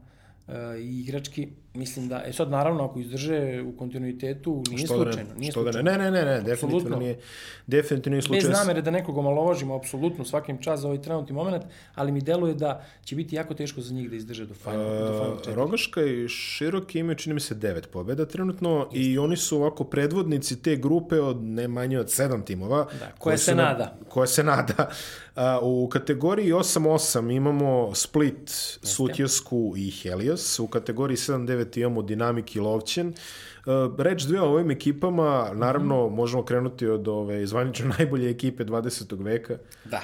[0.48, 5.06] e, i igrački, mislim da, e sad naravno ako izdrže u kontinuitetu, nije Što da
[5.06, 5.30] ne, slučajno.
[5.40, 6.04] Nije što da ne, slučajno.
[6.04, 7.20] ne, ne, ne, ne, definitivno nije,
[7.68, 8.50] definitivno nije slučaj.
[8.50, 11.64] Bez namere da nekog omalovažimo, apsolutno, svakim čas za ovaj trenutni moment,
[11.96, 15.08] ali mi deluje da će biti jako teško za njih da izdrže do final, do
[15.08, 15.54] final Uh, četiri.
[15.56, 20.62] Rogaška i Široki imaju, čini mi se, devet pobjeda trenutno i oni su ovako predvodnici
[20.62, 22.78] te grupe od ne manje od sedam timova.
[22.78, 23.98] Da, koja koji se su na- nada.
[24.10, 24.90] Koja se nada.
[25.36, 28.50] A, u kategoriji 8-8 imamo Split,
[28.84, 30.60] Sutjesku i Helios.
[30.60, 33.08] U kategoriji 7-9 imamo Dinamik i Lovćen.
[33.08, 39.24] Uh, reč dve o ovim ekipama, naravno možemo krenuti od ove zvanično najbolje ekipe 20.
[39.24, 39.58] veka.
[39.86, 40.02] Da.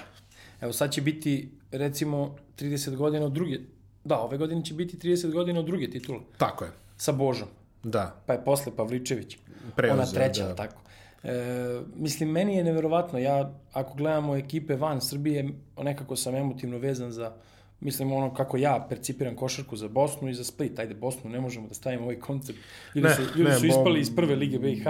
[0.62, 3.58] Evo sad će biti, recimo, 30 godina od druge,
[4.04, 6.72] da, ove godine će biti 30 godina od druge titule, Tako je.
[6.98, 7.48] sa Božom.
[7.84, 8.22] Da.
[8.26, 9.38] pa je posle Pavličević.
[9.76, 10.56] Preuzeo, Ona treća, da.
[10.56, 10.82] tako.
[11.24, 17.12] E, mislim, meni je neverovatno, ja, ako gledamo ekipe van Srbije, nekako sam emotivno vezan
[17.12, 17.34] za,
[17.82, 20.80] mislim, ono kako ja percipiram košarku za Bosnu i za Split.
[20.80, 22.60] Ajde, Bosnu ne možemo da stavimo ovaj koncept.
[22.96, 24.88] Ljudi, Ne, su, ljudi ne, su ispali iz prve lige BiH,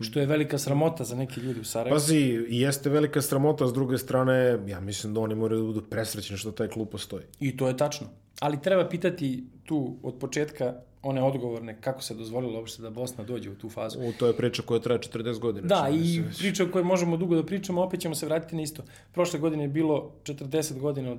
[0.00, 1.96] što je velika sramota za neke ljudi u Sarajevu.
[1.96, 6.36] Pazi, jeste velika sramota, s druge strane, ja mislim da oni moraju da budu presrećni
[6.36, 7.24] što taj klub postoji.
[7.40, 8.06] I to je tačno.
[8.40, 13.50] Ali treba pitati tu od početka one odgovorne kako se dozvolilo uopšte da Bosna dođe
[13.50, 13.98] u tu fazu.
[14.00, 15.66] U, to je priča koja traje 40 godina.
[15.66, 16.38] Da, i već.
[16.38, 18.82] priča o kojoj možemo dugo da pričamo, opet ćemo se vratiti na isto.
[19.12, 21.18] Prošle godine je bilo 40 godina od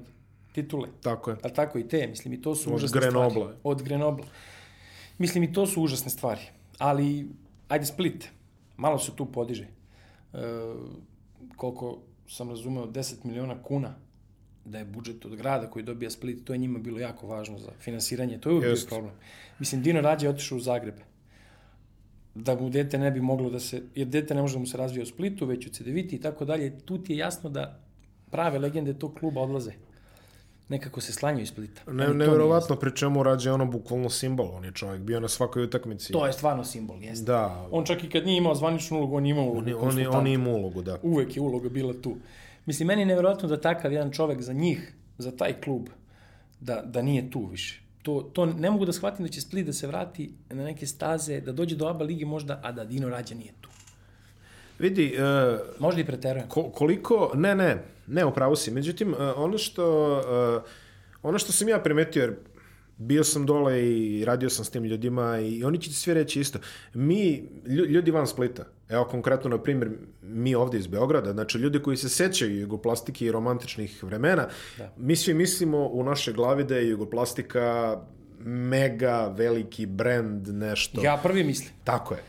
[0.54, 1.38] titule, Tako je.
[1.44, 3.30] ali tako i te, mislim, i to su Od užasne Grenobla.
[3.30, 3.58] stvari.
[3.64, 4.26] Od Grenobla.
[5.18, 6.42] Mislim, i to su užasne stvari.
[6.78, 7.28] Ali,
[7.68, 8.30] ajde Split,
[8.78, 9.68] malo se tu podiže.
[10.34, 10.38] E,
[11.56, 13.96] koliko sam razumeo, 10 miliona kuna
[14.66, 17.72] da je budžet od grada koji dobija Split, to je njima bilo jako važno za
[17.80, 19.14] finansiranje, to je uvijek bio problem.
[19.60, 20.96] Mislim, Dino Rađe je otišao u Zagreb
[22.36, 24.78] da mu dete ne bi moglo da se, jer dete ne može da mu se
[24.78, 27.80] razvija u Splitu, već u Cedeviti i tako dalje, tu ti je jasno da
[28.32, 29.72] prave legende tog kluba odlaze.
[30.74, 31.82] Nekako se slanjaju iz Splita.
[31.88, 34.50] Ne, nije neverovatno pri čemu rađe ono bukvalno simbol.
[34.52, 36.14] On je čovjek bio na svakoj utakmici.
[36.14, 37.26] To je stvarno simbol, jeste.
[37.26, 39.60] Da, On čak i kad nije imao zvaničnu ulogu, on je imao ulogu.
[39.60, 40.98] on, je- on, je, on je imao ulogu, da.
[41.04, 42.16] Uvek je uloga bila tu.
[42.66, 45.88] Mislim, meni je nevjerojatno da takav jedan čovek za njih, za taj klub,
[46.60, 47.82] da, da nije tu više.
[48.02, 51.42] To, to ne mogu da shvatim da će Split da se vrati na neke staze,
[51.42, 53.70] da dođe do ABA ligi možda, a da Dino Rađa nije tu.
[54.84, 56.48] Vidi, uh, Možda i preterujem.
[56.48, 58.72] ko, koliko, ne, ne, ne, upravo si.
[58.72, 59.86] Međutim, uh, ono što,
[60.58, 60.64] uh,
[61.24, 62.34] ono što sam ja primetio, jer
[62.98, 66.40] bio sam dole i radio sam s tim ljudima i oni će ti svi reći
[66.40, 66.60] isto.
[66.94, 67.20] Mi,
[67.66, 69.90] lju- ljudi van Splita, evo konkretno, na primjer,
[70.22, 74.94] mi ovdje iz Beograda, znači ljudi koji se sećaju jugoplastike i romantičnih vremena, Da.
[74.98, 77.98] mi svi mislimo u našoj glavi da je jugoplastika
[78.42, 81.02] mega veliki brand, nešto.
[81.04, 81.70] Ja prvi mislim.
[81.84, 82.20] Tako je.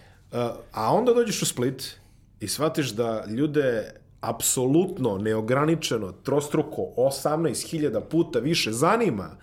[0.73, 1.97] A onda dođeš u Split
[2.41, 9.37] i shvatiš da ljude apsolutno, neograničeno, trostruko, 18.000 puta više zanima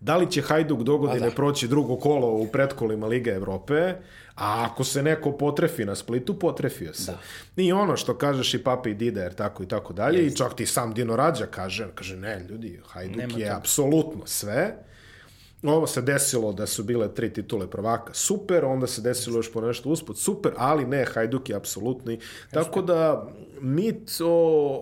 [0.00, 1.34] da li će Hajduk dogodine Pa da.
[1.34, 3.94] proći drugo kolo u pretkolima Lige Evrope,
[4.34, 7.12] a ako se neko potrefi na Splitu, potrefio se.
[7.56, 7.62] Da.
[7.62, 10.54] I ono što kažeš i Papi i Dida, jer tako i tako dalje, i čak
[10.54, 13.58] ti sam Dino Rađa kaže, kaže ne, ljudi, Hajduk Nema je toga.
[13.58, 14.76] apsolutno sve,
[15.64, 19.60] Ovo se desilo da su bile tri titule prvaka, super, onda se desilo još po
[19.60, 22.18] nešto usput, super, ali ne, Hajduk je apsolutni.
[22.50, 23.26] Tako da
[23.60, 24.26] mit o,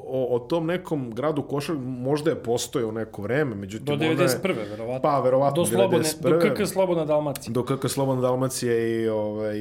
[0.07, 3.87] o, o tom nekom gradu košar možda je postojao neko vreme, međutim...
[3.87, 4.43] Do ona je- 91.
[4.71, 5.03] verovatno.
[5.03, 6.55] Pa, verovatno, Do, slobodne, do 91..
[6.57, 7.53] KK Slobodna Dalmacija.
[7.53, 9.57] Do KK Slobodna Dalmacija i ovaj,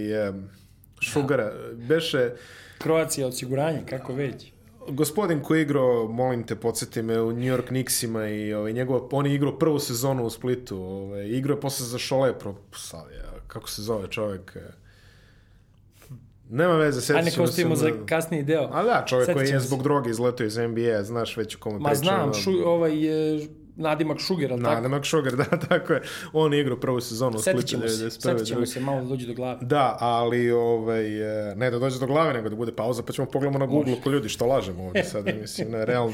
[1.01, 1.51] Šugara.
[1.73, 2.31] Beše,
[2.77, 4.50] Kroacija osiguranje, kako već.
[4.87, 9.07] Gospodin koji je igrao, molim te, podsjeti me, u New York Knicksima i ovaj, njegov,
[9.11, 10.77] on je igrao prvu sezonu u Splitu.
[10.77, 14.55] Ovaj, igrao je posle za Šole, pro, sad, ja, kako se zove čovjek?
[14.55, 14.81] e,
[16.49, 17.51] Nema veze, A sjetit ćemo se.
[17.51, 18.69] ostavimo za kasniji deo.
[18.71, 21.89] A da, čovjek koji je zbog droge izletao iz NBA, znaš već o kome Ma
[21.89, 22.03] pričam.
[22.03, 24.75] znam, šu, ovaj je nadimak Šuger, ali tako?
[24.75, 26.01] Nadimak Sugar, da, tako je.
[26.33, 27.61] On je igrao prvu sezonu u Splitu.
[27.61, 28.65] ćemo se, 91., setit ćemo druge.
[28.65, 29.57] se malo da dođe do glave.
[29.61, 33.27] Da, ali ovaj, e, ne da dođe do glave, nego da bude pauza, pa ćemo
[33.27, 36.13] pogledamo na Google ko ljudi što lažemo ovdje sad, mislim, ne, realno.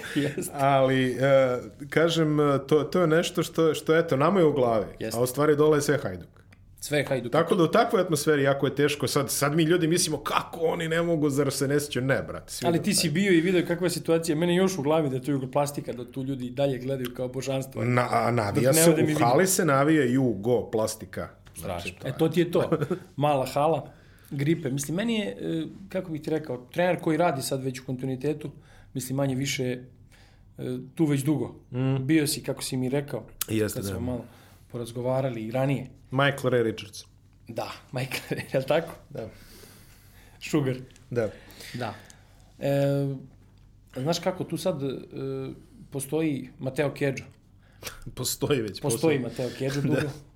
[0.54, 5.20] Ali, e, kažem, to, to je nešto što, što eto, nama je u glavi, Jeste.
[5.20, 6.37] a u stvari dole je sve Hajduk.
[6.80, 7.32] Sve Hajduk.
[7.32, 10.88] Tako da u takvoj atmosferi jako je teško, sad, sad mi ljudi mislimo kako oni
[10.88, 12.54] ne mogu, zar se ne sjećaju, ne, brate.
[12.66, 14.36] Ali ti si bio i video kakva je situacija.
[14.36, 17.84] Mene još u glavi da je to jugoplastika, da tu ljudi dalje gledaju kao božanstvo.
[17.84, 21.30] Na, navija se, u hali se navija jugo plastika.
[21.60, 21.92] Strašno.
[22.02, 22.70] to E, to ti je to.
[23.16, 23.92] Mala hala,
[24.30, 24.70] gripe.
[24.70, 28.52] Mislim, meni je, e, kako bih ti rekao, trener koji radi sad već u kontinuitetu,
[28.94, 29.82] mislim, manje više e,
[30.96, 31.56] tu već dugo.
[32.00, 33.90] Bio si, kako si mi rekao, Jeste, kad da.
[33.90, 34.26] smo malo
[34.72, 35.97] porazgovarali i ranije.
[36.12, 37.06] Michael Ray Richards.
[37.48, 38.94] Da, Michael, je li tako?
[39.10, 39.30] Da.
[40.40, 40.76] Sugar.
[41.10, 41.30] Da.
[41.74, 41.94] Da.
[42.60, 43.16] E,
[43.96, 44.88] znaš kako, tu sad e,
[45.92, 47.24] postoji Mateo Kedžo.
[48.16, 48.82] Postoji već.
[48.82, 50.02] Postoji Mateo Kedžo dugo.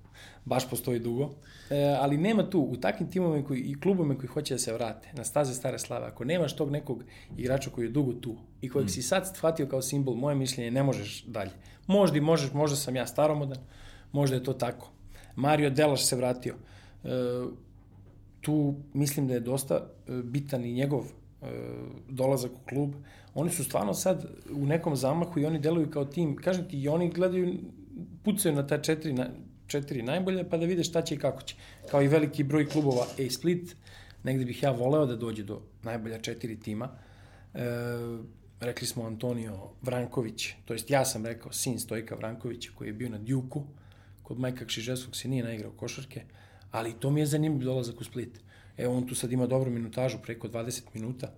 [0.44, 1.30] baš postoji dugo.
[1.70, 5.08] E, ali nema tu, u takvim timovima koji, i klubovima koji hoće da se vrate
[5.12, 7.04] na staze stare slave, ako nemaš tog nekog
[7.36, 8.88] igrača koji je dugo tu i kojeg mm.
[8.88, 11.50] si sad shvatio kao simbol, moje mišljenje, ne možeš dalje.
[11.86, 13.58] Možda i možeš, možda sam ja staromodan,
[14.12, 14.90] možda je to tako.
[15.36, 16.54] Mario Delaš se vratio.
[17.04, 17.08] E,
[18.40, 21.04] tu mislim da je dosta e, bitan i njegov
[21.42, 21.46] e,
[22.08, 22.94] dolazak u klub.
[23.34, 26.36] Oni su stvarno sad u nekom zamahu i oni deluju kao tim.
[26.36, 27.54] Kažem ti, i oni gledaju,
[28.24, 29.26] pucaju na ta četiri, na,
[29.66, 31.54] četiri najbolje, pa da vide šta će i kako će.
[31.90, 33.76] Kao i veliki broj klubova A Split,
[34.24, 36.88] negde bih ja voleo da dođe do najbolja četiri tima.
[37.54, 37.60] E,
[38.60, 43.08] rekli smo Antonio Vranković, to jest ja sam rekao sin Stojka Vrankovića koji je bio
[43.08, 43.64] na Djuku,
[44.22, 46.24] kod Majka Kšiževskog se nije naigrao košarke,
[46.70, 48.40] ali to mi je zanimljiv dolazak u Split.
[48.76, 51.32] Evo, on tu sad ima dobru minutažu, preko 20 minuta,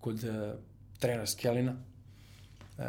[0.00, 0.30] kod uh,
[0.98, 1.76] trenera Skelina.
[2.78, 2.84] Uh,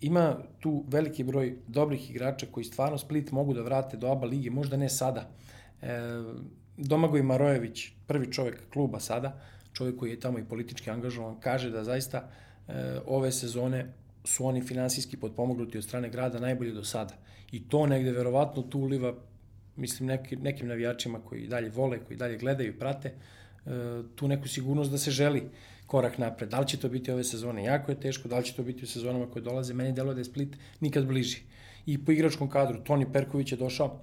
[0.00, 4.50] ima tu veliki broj dobrih igrača koji stvarno Split mogu da vrate do ABA lige,
[4.50, 5.30] možda ne sada.
[5.82, 5.98] E,
[6.76, 9.40] Domagoj Marojević, prvi čovek kluba sada,
[9.72, 12.28] čovek koji je tamo i politički angažovan, kaže da zaista
[12.68, 13.92] e, ove sezone
[14.26, 17.14] su oni finansijski podpomognuti od strane grada najbolje do sada.
[17.52, 19.14] I to negde verovatno tu uliva,
[19.76, 23.70] mislim, neki, nekim navijačima koji dalje vole, koji dalje gledaju i prate, e,
[24.14, 25.42] tu neku sigurnost da se želi
[25.86, 26.50] korak napred.
[26.50, 27.64] Da li će to biti ove sezone?
[27.64, 28.28] Jako je teško.
[28.28, 29.74] Da li će to biti u sezonama koje dolaze?
[29.74, 31.40] Meni delo da je Split nikad bliži.
[31.86, 34.00] I po igračkom kadru, Toni Perković je došao.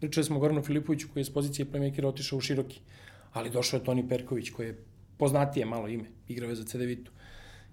[0.00, 2.80] Pričali smo Goranu Filipoviću koji je s pozicije playmakera otišao u široki.
[3.32, 4.78] Ali došao je Toni Perković koji je
[5.18, 6.04] poznatije malo ime.
[6.28, 7.12] Igrao je za CD Vitu.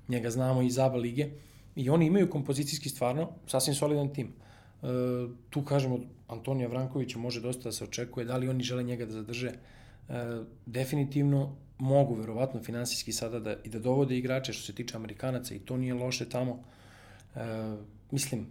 [0.08, 1.28] Njega znamo iz ABA lige.
[1.76, 4.28] I oni imaju kompozicijski stvarno sasvim solidan tim.
[4.28, 4.88] E,
[5.50, 9.12] tu kažemo Antonija Vrankovića može dosta da se očekuje, da li oni žele njega da
[9.12, 9.48] zadrže.
[9.50, 9.54] E,
[10.66, 15.60] definitivno mogu verovatno finansijski sada da, i da dovode igrače što se tiče Amerikanaca i
[15.60, 16.64] to nije loše tamo.
[17.36, 17.40] E,
[18.12, 18.48] mislim,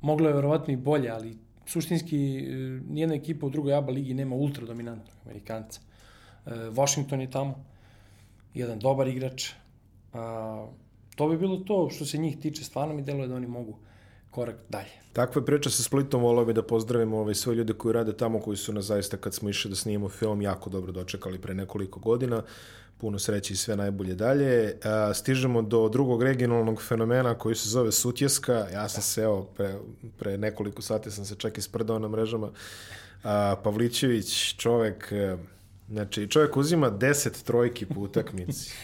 [0.00, 2.52] moglo je verovatno i bolje, ali suštinski e,
[2.90, 5.80] nijedna ekipa u drugoj ABA ligi nema ultra dominantnog Amerikanca.
[6.46, 7.64] E, Washington je tamo,
[8.54, 9.50] jedan dobar igrač.
[10.12, 10.68] A,
[11.14, 13.78] to bi bilo to što se njih tiče, stvarno mi deluje da oni mogu
[14.30, 14.90] korak dalje.
[15.12, 18.56] Takve priče sa Splitom volao bi da pozdravimo ove sve ljude koji rade tamo, koji
[18.56, 22.42] su nas zaista kad smo išli da snimamo film jako dobro dočekali pre nekoliko godina.
[22.98, 24.78] Puno sreće i sve najbolje dalje.
[24.84, 28.66] A, stižemo do drugog regionalnog fenomena koji se zove Sutjeska.
[28.72, 29.78] Ja sam se, evo, pre,
[30.18, 32.50] pre nekoliko sati sam se čak isprdao na mrežama.
[33.24, 35.36] A, Pavlićević, čovek, e,
[35.88, 38.74] znači čovek uzima 10 trojki po utakmici.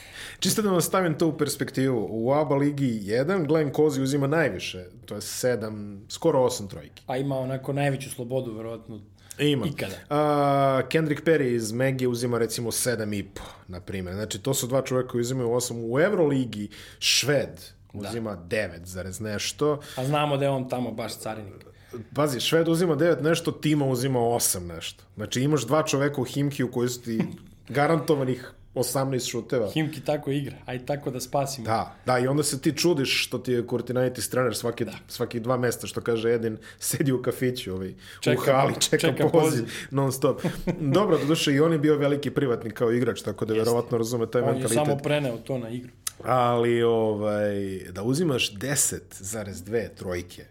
[0.40, 2.08] Čisto da vam stavim to u perspektivu.
[2.10, 7.02] U ABA ligi 1 Glenn Kozi uzima najviše, to je 7, skoro 8 trojki.
[7.06, 9.00] Pa ima onako najveću slobodu, verovatno,
[9.38, 9.66] Ima.
[9.66, 9.96] ikada.
[10.10, 13.24] A, Kendrick Perry iz Megi uzima recimo 7,5,
[13.68, 14.14] na primjer.
[14.14, 15.92] Znači, to su dva čoveka koji uzimaju 8.
[15.92, 17.60] U Euroligi Šved
[17.92, 18.56] uzima da.
[18.56, 19.80] 9, zarez nešto.
[19.96, 21.69] A znamo da je on tamo baš carinik.
[22.14, 25.04] Pazi, Šved uzima 9 nešto, Tima uzima 8 nešto.
[25.16, 27.20] Znači, imaš dva čoveka u Himkiju koji su ti
[27.68, 29.70] garantovanih 18 šuteva.
[29.70, 31.64] Himki tako igra, aj tako da spasimo.
[31.64, 34.92] Da, da, i onda se ti čudiš što ti je Kurtinaitis trener svaki, da.
[35.08, 39.28] svaki dva mesta, što kaže Edin, sedi u kafiću ovaj, čeka, u hali, čeka, čeka
[39.28, 40.42] poziv, non stop.
[40.80, 44.30] Dobro, do duše i on je bio veliki privatnik kao igrač, tako da verovatno razume
[44.30, 44.78] taj on mentalitet.
[44.78, 45.90] On je samo preneo to na igru.
[46.24, 50.44] Ali, ovaj, da uzimaš 10,2 trojke,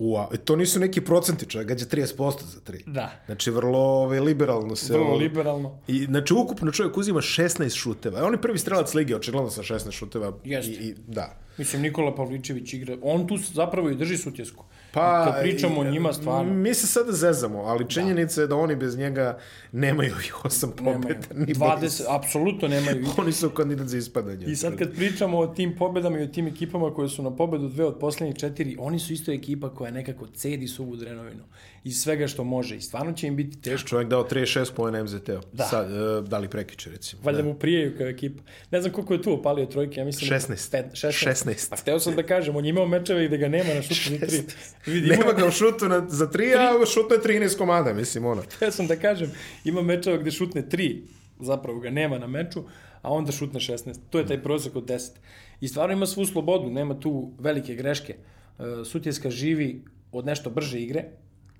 [0.00, 2.82] Ua, to nisu neki procenti, čovjek gađa 30% za 3.
[2.86, 3.10] Da.
[3.26, 4.92] Znači, vrlo ovaj, liberalno se...
[4.92, 5.78] Vrlo liberalno.
[5.88, 8.24] I, znači, ukupno čovjek uzima 16 šuteva.
[8.24, 10.32] On je prvi strelac lige, očigledno sa 16 šuteva.
[10.44, 10.72] Jeste.
[10.72, 11.36] I, i, da.
[11.58, 14.64] Mislim, Nikola Pavličević igra, on tu zapravo i drži sutjesku.
[14.92, 16.54] Pa, Kad pričamo o njima, stvarno.
[16.54, 18.42] Mi se sada zezamo, ali činjenica da.
[18.42, 19.38] je da oni bez njega
[19.72, 21.26] nemaju i 8 pobjeda.
[21.34, 23.06] Ni 20, apsolutno nemaju.
[23.18, 24.46] oni su kandidat za ispadanje.
[24.46, 27.68] I sad kad pričamo o tim pobedama i o tim ekipama koje su na pobedu
[27.68, 31.42] dve od poslednjih četiri, oni su isto ekipa koja nekako cedi suvu drenovinu
[31.84, 32.76] i svega što može.
[32.76, 33.88] I stvarno će im biti teško.
[33.88, 35.40] Čovjek dao 36 pojena MZT-u.
[35.52, 35.64] Da.
[35.64, 37.22] Sad, uh, da li prekiče, recimo.
[37.24, 37.48] Valjda da.
[37.48, 38.42] mu prijeju kao ekipa.
[38.70, 40.30] Ne znam koliko je tu opalio trojke, ja mislim...
[40.30, 40.80] 16.
[40.92, 41.44] 16.
[41.44, 41.70] 16.
[41.70, 44.42] Pa hteo sam da kažem, on je imao mečeve gde ga nema na šutu za
[44.42, 44.42] tri.
[44.86, 48.42] Vidi, nema ga u šutu na, za tri, a šutno je 13 komada, mislim, ono.
[48.56, 49.30] Hteo sam da kažem,
[49.64, 51.02] ima mečeva gde šutne tri,
[51.40, 52.64] zapravo ga nema na meču,
[53.02, 53.98] a onda šutne 16.
[54.10, 55.10] To je taj prosek od 10.
[55.60, 58.16] I stvarno ima svu slobodu, nema tu velike greške.
[58.58, 61.04] Uh, Sutjeska živi od nešto brže igre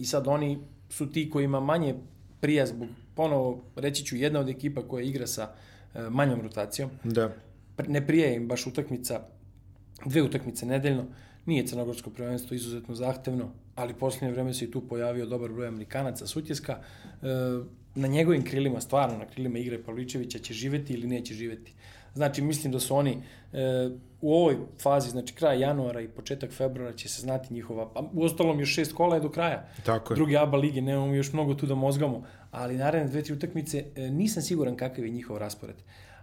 [0.01, 0.59] i sad oni
[0.89, 1.95] su ti koji ima manje
[2.41, 6.91] prija zbog, ponovo reći ću, jedna od ekipa koja igra sa uh, manjom rotacijom.
[7.05, 7.33] Da.
[7.89, 9.21] Ne prije im baš utakmica,
[10.05, 11.05] dve utakmice nedeljno.
[11.47, 16.27] Nije crnogorsko prvenstvo izuzetno zahtevno, ali poslednje vreme se i tu pojavio dobar broj Amerikanaca.
[16.27, 17.27] Sutjeska e,
[17.95, 21.73] na njegovim krilima, stvarno na krilima igre Pavličevića će živeti ili neće živeti.
[22.15, 26.97] Znači, mislim da su oni e, u ovoj fazi, znači kraj januara i početak februara
[26.97, 29.69] će se znati njihova, a u ostalom još šest kola je do kraja.
[29.87, 30.17] Tako je.
[30.17, 34.11] Drugi ABA lige, nemamo još mnogo tu da mozgamo, ali naredne dve, tri utakmice e,
[34.11, 35.77] nisam siguran kakav je njihov raspored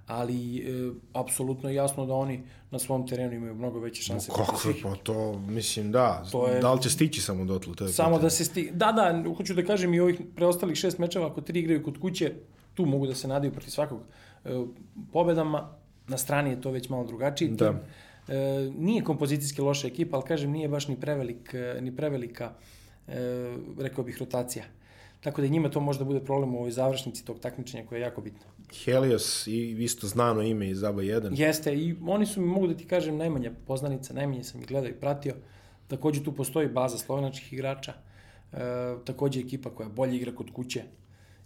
[0.07, 4.31] ali e, apsolutno je jasno da oni na svom terenu imaju mnogo veće šanse.
[4.31, 6.25] No, kako je, pa to, mislim, da.
[6.31, 7.75] To je, da li će stići samo dotle?
[7.75, 8.23] To je samo pitanje.
[8.23, 8.71] da se sti...
[8.73, 12.33] Da, da, hoću da kažem i ovih preostalih šest mečeva, ako tri igraju kod kuće,
[12.73, 14.01] tu mogu da se nadaju protiv svakog
[14.45, 14.49] e,
[15.13, 15.76] pobedama.
[16.07, 17.71] Na strani je to već malo drugačiji da.
[17.71, 17.79] tim.
[18.27, 22.51] E, nije kompozicijski loša ekipa, ali kažem, nije baš ni, prevelik, e, ni prevelika,
[23.07, 23.13] e,
[23.79, 24.65] rekao bih, rotacija.
[25.19, 28.01] Tako da njima to može da bude problem u ovoj završnici tog takmičenja koje je
[28.01, 28.45] jako bitno.
[28.85, 31.39] Helios i isto znano ime iz ABA 1.
[31.39, 34.89] Jeste, i oni su mi, mogu da ti kažem, najmanja poznanica, najmanje sam ih gledao
[34.89, 35.35] i pratio.
[35.87, 37.93] Takođe tu postoji baza slovenačkih igrača,
[38.53, 38.57] e,
[39.05, 40.83] takođe ekipa koja bolje igra kod kuće,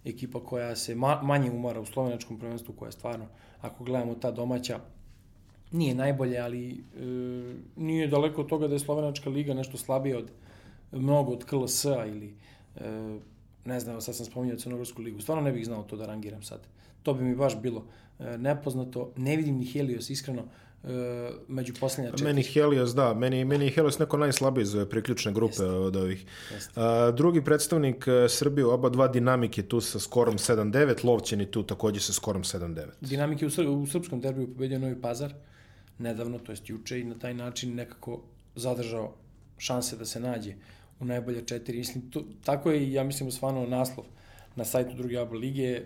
[0.04, 3.26] ekipa koja se ma, manje umara u slovenačkom prvenstvu, koja je stvarno,
[3.60, 4.80] ako gledamo ta domaća,
[5.72, 7.04] nije najbolje, ali e,
[7.76, 10.30] nije daleko od toga da je slovenačka liga nešto slabija od
[10.92, 12.34] mnogo od KLS-a ili
[12.76, 13.18] e,
[13.64, 16.60] ne znam, sad sam spominjao Crnogorsku ligu, stvarno ne bih znao to da rangiram sad.
[17.02, 17.84] To bi mi baš bilo
[18.18, 19.12] e, nepoznato.
[19.16, 20.42] Ne vidim ni Helios, iskreno,
[21.48, 22.24] među poslednja četiri.
[22.24, 25.64] Meni Helios, da, meni, meni je Helios neko najslabiji iz ove priključne grupe Jeste.
[25.64, 26.24] od ovih.
[26.76, 31.62] A, drugi predstavnik e, Srbije, oba dva dinamike tu sa skorom 7-9, Lovćen i tu
[31.62, 32.86] takođe sa skorom 7-9.
[33.00, 35.34] Dinamike u, Sr u srpskom derbiju pobedio Novi Pazar,
[35.98, 38.22] nedavno, to jest juče, i na taj način nekako
[38.54, 39.14] zadržao
[39.58, 40.54] šanse da se nađe
[41.00, 41.78] u najbolje četiri.
[41.78, 44.06] Mislim, to, tako je, ja mislim, osvano naslov
[44.56, 45.80] na sajtu druge ABA lige,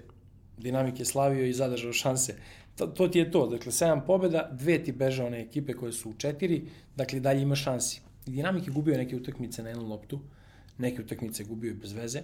[0.59, 2.35] Dinamik je slavio i zadržao šanse.
[2.77, 6.11] To, to ti je to, dakle, 7 pobjeda, dve ti beže one ekipe koje su
[6.11, 6.62] u četiri,
[6.97, 8.01] dakle, dalje ima šansi.
[8.27, 10.21] Dinamik je gubio neke utakmice na jednu loptu,
[10.79, 12.23] neke utakmice je gubio i bez veze,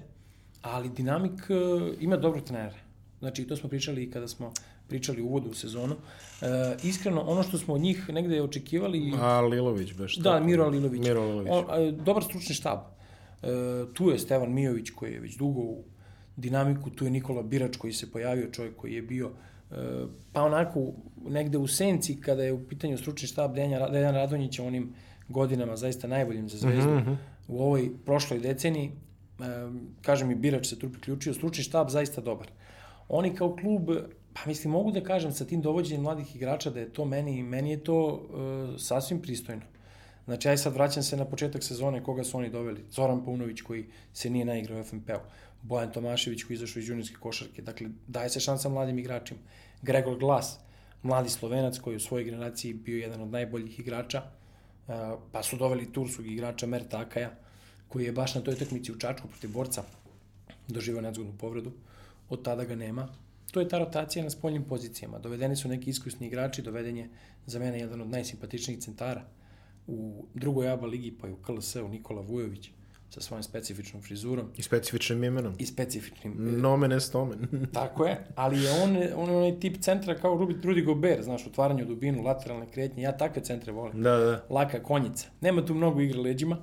[0.62, 2.80] ali Dinamik uh, ima dobro trenere.
[3.18, 4.52] Znači, to smo pričali kada smo
[4.88, 5.94] pričali u uvodu u sezonu.
[5.94, 6.46] E,
[6.82, 9.12] iskreno, ono što smo od njih negde očekivali...
[9.20, 10.16] A Lilović, beš.
[10.16, 11.00] Da, Miro Lilović.
[11.00, 11.50] Miro Lilović.
[11.50, 12.78] On, e, dobar stručni štab.
[12.78, 13.46] E,
[13.94, 15.84] tu je Stevan Mijović koji je već dugo u
[16.36, 19.30] dinamiku, tu je Nikola Birač koji se pojavio, čovjek koji je bio
[20.32, 20.92] pa onako
[21.28, 24.94] negde u senci kada je u pitanju stručni štab Dejan Radonjića onim
[25.28, 27.00] godinama zaista najboljim za zvezdu -huh.
[27.00, 27.12] Mhm.
[27.48, 28.92] u ovoj prošloj deceniji.
[30.02, 32.46] Kažem i Birač se tu priključio, stručni štab zaista dobar.
[33.08, 33.90] Oni kao klub
[34.34, 37.70] Pa mislim, mogu da kažem sa tim dovođenjem mladih igrača da je to meni, meni
[37.70, 39.62] je to uh, sasvim pristojno.
[40.24, 42.84] Znači, aj sad vraćam se na početak sezone koga su oni doveli.
[42.90, 45.20] Zoran Paunović koji se nije naigrao u FNP-u.
[45.62, 47.62] Bojan Tomašević koji izašao iz juniorske košarke.
[47.62, 49.40] Dakle, daje se šansa mladim igračima.
[49.82, 50.58] Gregor Glas,
[51.02, 54.22] mladi slovenac koji u svojoj generaciji bio jedan od najboljih igrača.
[55.32, 57.30] Pa su doveli turskog igrača Merta Akaja
[57.88, 59.84] koji je baš na toj utakmici u Čačku protiv borca
[60.68, 61.72] doživao nedzgodnu povredu.
[62.28, 63.08] Od tada ga nema
[63.52, 65.18] to je ta rotacija na spoljnim pozicijama.
[65.18, 67.08] Dovedeni su neki iskusni igrači, doveden je
[67.46, 69.24] za mene jedan od najsimpatičnijih centara
[69.86, 72.70] u drugoj ABA ligi, pa i u KLS-u Nikola Vujović
[73.12, 74.46] sa svojom specifičnom frizurom.
[74.56, 75.54] I specifičnim imenom.
[75.58, 76.34] I specifičnim.
[76.60, 77.48] Nomen est omen.
[77.72, 81.82] tako je, ali je on, on je onaj tip centra kao Rudy Gobert, znaš, otvaranje
[81.82, 84.02] u dubinu, lateralne kretnje, ja takve centre volim.
[84.02, 84.44] Da, da.
[84.50, 85.28] Laka konjica.
[85.40, 86.56] Nema tu mnogo igre leđima,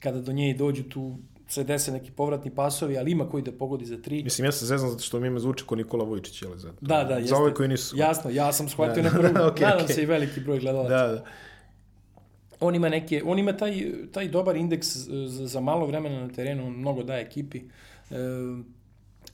[0.00, 3.84] kada do nje dođu tu se dese neki povratni pasovi, ali ima koji da pogodi
[3.84, 4.22] za tri.
[4.22, 7.04] Mislim, ja se zezam zato što mi ime zvuči ko Nikola Vujčić, ali za, da,
[7.04, 7.96] da, za ove koji nisu.
[7.96, 9.94] Jasno, ja sam shvatio da, na prvu, okay, nadam okay.
[9.94, 11.06] se i veliki broj gledalaca.
[11.06, 11.24] Da, da.
[12.62, 16.66] On ima, neke, on ima taj, taj dobar indeks za, za malo vremena na terenu,
[16.66, 17.58] on mnogo daje ekipi.
[17.58, 18.14] E,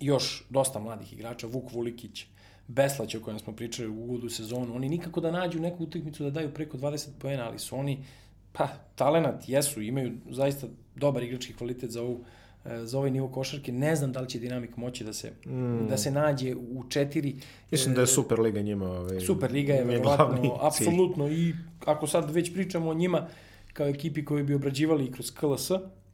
[0.01, 2.27] još dosta mladih igrača, Vuk Vulikić,
[2.69, 6.31] Beslać o kojem smo pričali u uvodu sezonu, oni nikako da nađu neku utakmicu da
[6.31, 8.05] daju preko 20 poena, ali su oni,
[8.53, 13.73] pa, talenat jesu, imaju zaista dobar igrački kvalitet za ovu e, za ovaj nivo košarke.
[13.73, 15.87] Ne znam da li će Dinamik moći da se, mm.
[15.89, 17.37] da se nađe u četiri.
[17.71, 18.91] Mislim da je Super Liga njima.
[18.91, 21.29] Ovaj, Super Liga je verovatno, apsolutno.
[21.29, 23.29] I ako sad već pričamo o njima
[23.73, 25.71] kao ekipi koji bi obrađivali kroz KLS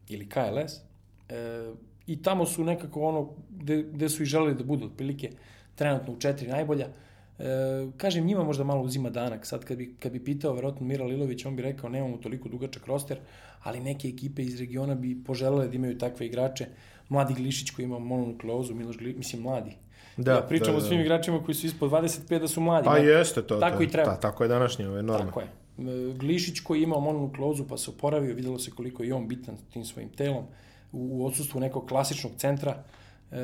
[0.09, 0.73] ili KLS,
[1.29, 1.73] e,
[2.07, 5.31] i tamo su nekako ono gde, gde su i želeli da budu otprilike
[5.75, 6.87] trenutno u četiri najbolja.
[6.87, 6.93] E,
[7.97, 9.47] kažem, njima možda malo uzima danak.
[9.47, 12.87] Sad kad bi, kad bi pitao verovatno Mira Lilović, on bi rekao nemamo toliko dugačak
[12.87, 13.19] roster,
[13.63, 16.67] ali neke ekipe iz regiona bi poželele da imaju takve igrače.
[17.09, 19.77] Mladi Glišić koji ima mononukleozu, Miloš Glišić, mislim mladi.
[20.17, 20.87] Da, ja pričamo da, da.
[20.87, 22.85] o svim igračima koji su ispod 25 da su mladi.
[22.85, 23.61] Pa jeste to.
[23.61, 24.15] Tako to, i treba.
[24.15, 25.27] Ta, tako je današnje, ove norme.
[25.27, 25.47] Tako je.
[25.47, 29.85] E, Glišić koji ima mononukleozu pa se oporavio, videlo se koliko je on bitan tim
[29.85, 30.45] svojim telom
[30.93, 32.83] u, u odsustvu nekog klasičnog centra.
[33.33, 33.37] E,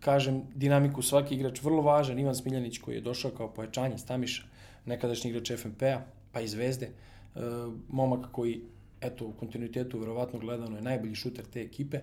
[0.00, 2.18] kažem, dinamiku svaki igrač vrlo važan.
[2.18, 4.42] Ivan Smiljanić koji je došao kao pojačanje Stamiša,
[4.86, 6.00] nekadašnji igrač FNP-a,
[6.32, 6.86] pa i Zvezde.
[6.86, 7.40] E,
[7.88, 8.60] momak koji
[9.00, 12.00] eto, u kontinuitetu verovatno gledano je najbolji šuter te ekipe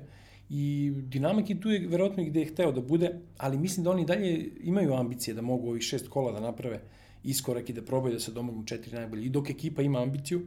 [0.50, 4.06] i dinamik i tu je verovatno gde je hteo da bude, ali mislim da oni
[4.06, 6.82] dalje imaju ambicije da mogu ovih šest kola da naprave
[7.24, 9.26] iskorak i da probaju da se domognu četiri najbolje.
[9.26, 10.42] I dok ekipa ima ambiciju,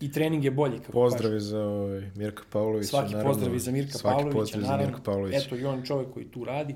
[0.00, 0.78] i trening je bolji.
[0.78, 2.88] Kako pozdravi za ovaj, Mirka Pavlovića.
[2.88, 3.32] Svaki naravno.
[3.32, 4.86] pozdravi za Mirka Svaki Pavlovića, pozdrav za naravno.
[4.86, 5.38] Mirka Pavlovića.
[5.46, 6.74] Eto i on čovjek koji tu radi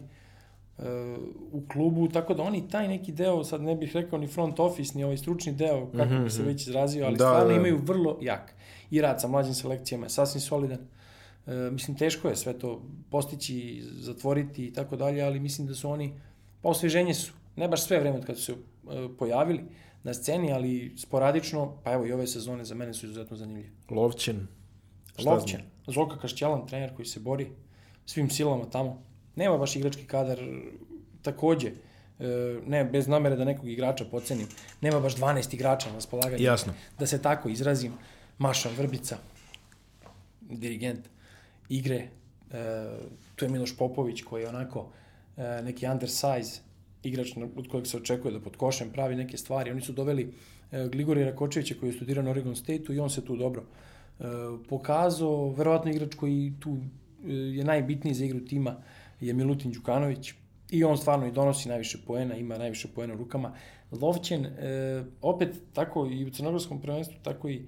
[0.79, 0.85] uh,
[1.53, 4.99] u klubu, tako da oni taj neki deo, sad ne bih rekao ni front office,
[4.99, 6.25] ni ovaj stručni deo, kako mm -hmm.
[6.25, 7.55] bi se već izrazio, ali Mhm, Da, stvarno da.
[7.57, 8.55] imaju vrlo jak.
[8.91, 10.79] I rad sa mlađim selekcijama je sasvim solidan.
[11.47, 15.91] Uh, mislim, teško je sve to postići, zatvoriti i tako dalje, ali mislim da su
[15.91, 16.13] oni,
[16.63, 18.59] pa osveženje su, ne baš sve vreme od kada su se uh,
[19.19, 19.61] pojavili
[20.05, 23.69] na sceni, ali sporadično, pa evo i ove sezone za mene su izuzetno zanimljive.
[23.91, 24.47] Lovćin.
[25.17, 27.51] Šta Lovćen, Zolka Kašćelan, trener koji se bori
[28.07, 29.03] svim silama tamo.
[29.37, 30.39] Nema baš igrački kadar,
[31.23, 34.47] takođe, e, ne, bez namere da nekog igrača pocenim,
[34.81, 36.45] nema baš 12 igrača na raspolaganju.
[36.45, 36.73] Jasno.
[36.99, 37.93] Da se tako izrazim,
[38.39, 39.19] Maša Vrbica,
[40.41, 41.09] dirigent
[41.69, 42.09] igre, e,
[43.37, 44.89] tu je Miloš Popović koji je onako
[45.37, 46.61] e, neki undersize
[47.05, 49.71] igrač od kojeg se očekuje da pod košem pravi neke stvari.
[49.71, 50.33] Oni su doveli
[50.73, 54.25] e, Gligorija Rakočevića koji je studirao na Oregon State-u i on se tu dobro e,
[54.69, 55.51] pokazao.
[55.51, 58.77] Verovatno igrač koji tu e, je najbitniji za igru tima
[59.21, 60.33] je Milutin Đukanović
[60.71, 63.53] i on stvarno i donosi najviše poena, ima najviše poena u rukama.
[63.93, 64.47] Lovćen,
[65.23, 67.63] opet tako i u crnogorskom prvenstvu, tako i,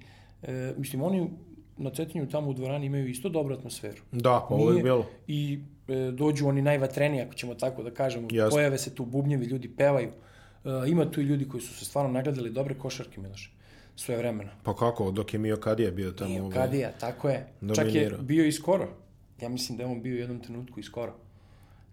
[0.77, 1.29] mislim, oni
[1.77, 4.01] na Cetinju tamo u dvorani imaju isto dobru atmosferu.
[4.11, 5.05] Da, pa ovo je bilo.
[5.27, 8.27] I e, dođu oni najvatreniji, ako ćemo tako da kažemo.
[8.31, 8.55] Jasno.
[8.55, 10.09] Pojave se tu bubnjevi, ljudi pevaju.
[10.65, 13.53] E, ima tu i ljudi koji su se stvarno nagledali dobre košarke, Miloš.
[13.95, 14.51] Sve vremena.
[14.63, 16.29] Pa kako, dok je Mio Kadija bio tamo.
[16.29, 17.47] Nije ovaj, Kadija, tako je.
[17.75, 18.21] Čak je dominirao.
[18.21, 18.87] bio i skoro.
[19.41, 21.13] Ja mislim da je on bio u jednom trenutku i skoro.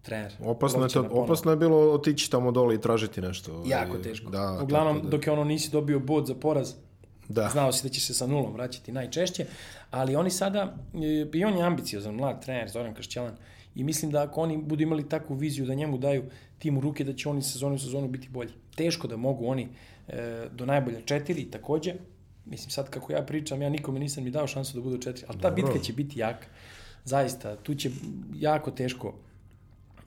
[0.03, 0.33] Trener.
[0.41, 3.55] Opasno je, to, opasno je bilo otići tamo dole i tražiti nešto.
[3.55, 4.31] ovaj, Jako teško.
[4.31, 6.75] Da, Uglavnom, da, dok je ono nisi dobio bod za poraz,
[7.29, 7.49] da.
[7.49, 9.47] Znao si da će se sa nulom vraćati najčešće,
[9.91, 13.37] ali oni sada, e, i on je ambiciozan, mlad trener, Zoran Kršćalan,
[13.75, 16.25] i mislim da ako oni budu imali takvu viziju da njemu daju
[16.59, 18.53] tim u ruke, da će oni sezonu u sezonu biti bolji.
[18.77, 19.69] Teško da mogu oni
[20.09, 21.95] e, do najbolja četiri, takođe,
[22.47, 25.41] mislim sad kako ja pričam, ja nikome nisam mi dao šansu da budu četiri, ali
[25.41, 25.65] ta Dobro.
[25.65, 26.47] bitka će biti jaka.
[27.05, 27.91] Zaista, tu će
[28.35, 29.15] jako teško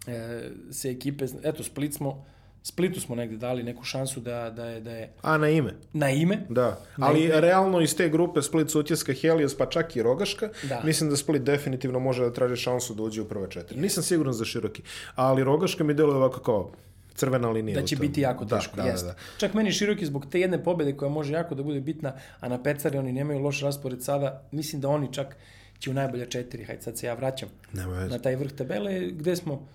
[0.07, 2.25] e, se ekipe, eto Split smo,
[2.67, 5.73] Splitu smo negde dali neku šansu da, da, je, da je A na ime.
[5.93, 10.49] na ime, Da, ali realno iz te grupe Split, Sutjeska, Helios, pa čak i Rogaška,
[10.63, 10.81] Da.
[10.83, 13.79] mislim da Split definitivno može da traži šansu da uđe u prve četiri.
[13.79, 14.81] Nisam siguran za široki,
[15.15, 16.71] ali Rogaška mi deluje ovako kao
[17.15, 17.79] crvena linija.
[17.81, 18.75] da će biti jako Da, teško.
[18.75, 19.05] Da, jest.
[19.05, 19.17] da, da.
[19.37, 22.63] Čak meni široki zbog te jedne pobede koja može jako da bude bitna, a na
[22.63, 25.35] Pecari oni nemaju loš raspored sada, mislim da oni čak
[25.79, 29.35] će u najbolja četiri, hajde sad se ja vraćam Nema na taj vrh tabele, gde
[29.35, 29.67] smo,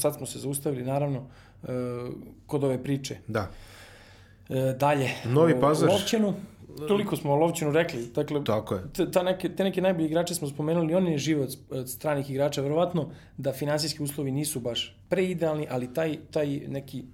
[0.00, 1.26] sad smo se zaustavili naravno,
[2.46, 3.16] kod ove priče.
[3.26, 3.50] Da.
[4.48, 5.88] E, dalje, Novi Pazar.
[5.88, 6.34] Lovćenu,
[6.88, 9.10] toliko smo o Lovćenu rekli, dakle, Tako je.
[9.12, 12.62] Ta neke, te neke najbolji igrače smo spomenuli, oni ne žive od, od stranih igrača,
[12.62, 17.04] verovatno da finansijski uslovi nisu baš preidealni, ali taj, taj neki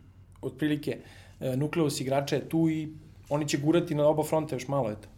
[0.42, 0.98] otprilike
[1.40, 2.88] e, nukleus igrača je tu i
[3.28, 5.08] oni će gurati na oba fronta još malo, eto.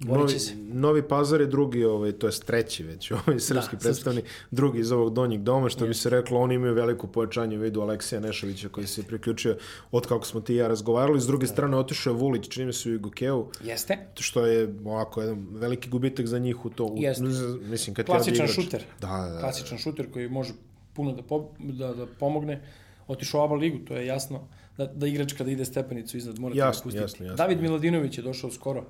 [0.00, 0.54] Novi, se.
[0.56, 4.92] Novi Pazar je drugi, ovaj, to je treći već, ovaj srpski Da, predstavnik, drugi iz
[4.92, 8.68] ovog donjeg doma, što bi se reklo, oni imaju veliko pojačanje u vidu Aleksija Nešovića
[8.68, 9.56] koji se priključio
[9.90, 11.20] od kako smo ti i ja razgovarali.
[11.20, 13.98] S druge strane, otišao je Vulić, čini mi se u Igokeu, Jeste.
[14.14, 16.84] što je ovako jedan veliki gubitak za njih u to.
[16.84, 17.24] U, Jeste.
[17.62, 18.84] Mislim, kad Klasičan igrač- šuter.
[19.00, 19.40] Da, da, da.
[19.40, 20.52] Klasičan šuter koji može
[20.92, 22.62] puno da, po, da, da pomogne.
[23.08, 24.48] Otišao u ABA ligu, to je jasno.
[24.76, 27.02] Da, da igrač kada ide stepenicu iznad mora Jasno, da pustiti.
[27.02, 27.36] jasno, jasno.
[27.36, 28.84] David Miladinović je došao skoro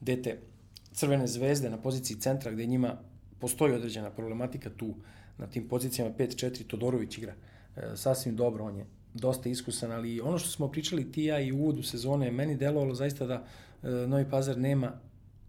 [0.00, 0.38] dete
[0.92, 2.96] Crvene zvezde na poziciji centra gde njima
[3.38, 4.94] postoji određena problematika tu
[5.38, 7.34] na tim pozicijama 5-4 Todorović igra
[7.76, 11.52] e, sasvim dobro, on je dosta iskusan, ali ono što smo pričali ti ja i
[11.52, 13.34] u uvodu sezone, meni delovalo zaista da
[13.82, 14.92] e, Novi Pazar nema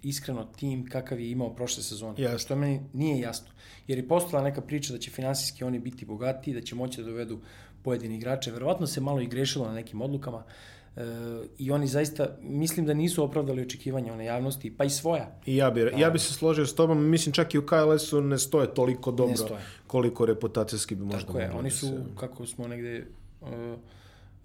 [0.04, 2.22] iskreno tim kakav je imao prošle sezone.
[2.22, 2.38] Jasno.
[2.38, 3.48] Što meni nije jasno.
[3.88, 7.08] Jer je postala neka priča da će finansijski oni biti bogatiji, da će moći da
[7.08, 7.40] dovedu
[7.84, 8.52] pojedini igrače.
[8.52, 10.44] Verovatno se malo i grešilo na nekim odlukama e,
[11.58, 15.40] i oni zaista, mislim da nisu opravdali očekivanja one javnosti, pa i svoja.
[15.46, 18.38] I ja bi, ja bi se složio s tobom, mislim čak i u KLS-u ne
[18.38, 19.62] stoje toliko dobro stoje.
[19.88, 23.08] koliko reputacijski bi možda Tako je, oni da su, se- kako smo negde
[23.42, 23.48] uh,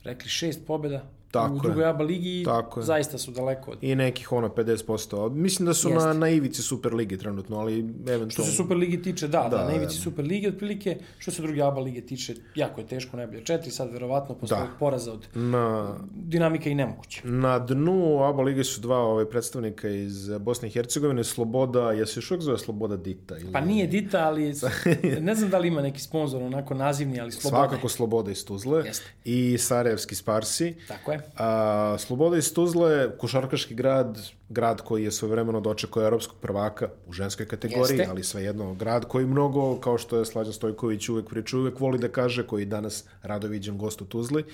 [0.04, 1.60] rekli, šest pobjeda Tako u je.
[1.62, 3.78] drugoj ABA ligi i Tako zaista su daleko od...
[3.80, 5.30] I nekih ono 50%.
[5.30, 8.30] Mislim da su na, na ivici Super Ligi trenutno, ali eventualno...
[8.30, 9.76] Što se Super Ligi tiče, da, da, Da, da na da.
[9.76, 13.70] ivici Super Ligi otprilike, što se druge ABA lige tiče, jako je teško, najbolje četiri,
[13.70, 14.66] sad verovatno posle Da.
[14.78, 17.20] poraza od Na, dinamika i nemoguće.
[17.24, 22.18] na dnu ABA lige su dva ovaj, predstavnika iz Bosne i Hercegovine, Sloboda, je se
[22.18, 23.38] još uvijek zove Sloboda Dita?
[23.38, 23.52] Ili...
[23.52, 24.54] Pa nije Dita, ali
[25.20, 27.56] ne znam da li ima neki sponsor onako nazivni, ali Sloboda.
[27.58, 29.06] Svakako Sloboda iz Tuzle Jeste.
[29.24, 30.74] i Sarajevski Sparsi.
[30.88, 31.15] Tako je.
[31.36, 37.46] A, Sloboda iz Tuzle, košarkaški grad, grad koji je svojevremeno dočekao evropskog prvaka u ženskoj
[37.46, 38.10] kategoriji, Jeste.
[38.10, 42.08] ali svejedno grad koji mnogo, kao što je Slađan Stojković uvek priča, uvek voli da
[42.08, 44.44] kaže, koji danas rado viđen gost u Tuzli,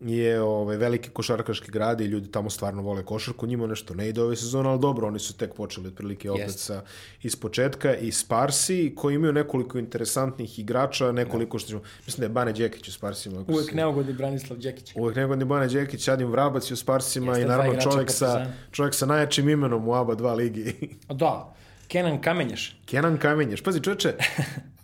[0.00, 3.46] je ovaj, veliki košarkaški grad i ljudi tamo stvarno vole košarku.
[3.46, 6.58] Njima nešto ne ide ove sezone, ali dobro, oni su tek počeli otprilike opet Jeste.
[6.58, 6.82] sa
[7.22, 12.30] iz početka i Sparsi koji imaju nekoliko interesantnih igrača, nekoliko što ćemo, mislim da je
[12.30, 13.44] Bane Đekić u Sparsima.
[13.48, 14.92] Uvek se- neugodni Branislav Đekić.
[14.96, 18.94] Uvek negodni Bane Đekić, Adim Vrabac i u Sparsima Jeste, i naravno čovjek sa, čovjek
[18.94, 20.74] sa najjačim imenom u ABA 2 ligi.
[21.08, 21.54] Da,
[21.88, 22.80] Kenan Kamenjaš.
[22.86, 23.60] Kenan Kamenješ.
[23.62, 24.14] Pazi, čoveče,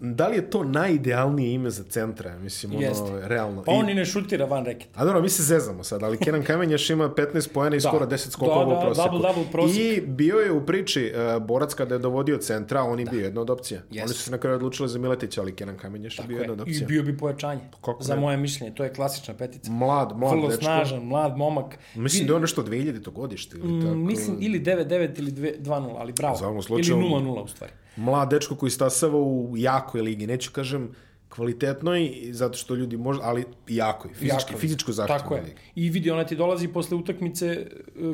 [0.00, 2.38] da li je to najidealnije ime za centra?
[2.38, 3.20] Mislim, ono, Jeste.
[3.22, 3.62] realno.
[3.62, 4.90] Pa I- on i ne šutira van reketa.
[4.94, 8.16] A dobro, mi se zezamo sad, ali Kenan Kamenjaš ima 15 poena i skoro 10
[8.30, 9.08] skokova Da, da, u proseku.
[9.08, 9.76] double-double prosek.
[9.78, 13.40] I bio je u priči uh, borac kada je dovodio centra, on je bio jedna
[13.40, 13.80] od opcija.
[13.82, 14.02] Jeste.
[14.02, 16.58] Oni su se na kraju odlučili za Miletića, ali Kenan Kamenješ je bio jedna od
[16.58, 16.86] I opcija.
[16.86, 17.60] bio bi pojačanje.
[17.74, 18.20] Kako za ne?
[18.20, 19.70] moje mišljenje, to je klasična petica.
[19.70, 20.62] Mlad, mlad Vrlo dečko.
[20.62, 21.78] snažan, mlad momak.
[21.94, 23.10] Mislim da je on nešto 2000.
[23.10, 23.94] godište ili tako.
[23.94, 26.38] Mm, Mislim ili 9-9 ili 2- 2-0, ali bravo.
[26.44, 27.72] Ili slučaju- 0-0 u stvari.
[27.96, 30.26] Mlad dečko koji stasava u jakoj ligi.
[30.26, 30.94] Neću kažem
[31.28, 34.58] kvalitetnoj, zato što ljudi možda, ali jakoj, fizički, Jako.
[34.60, 35.44] fizičko Tako zahtjevnoj je.
[35.44, 35.56] ligi.
[35.74, 37.66] I vidi, ona ti dolazi posle utakmice e,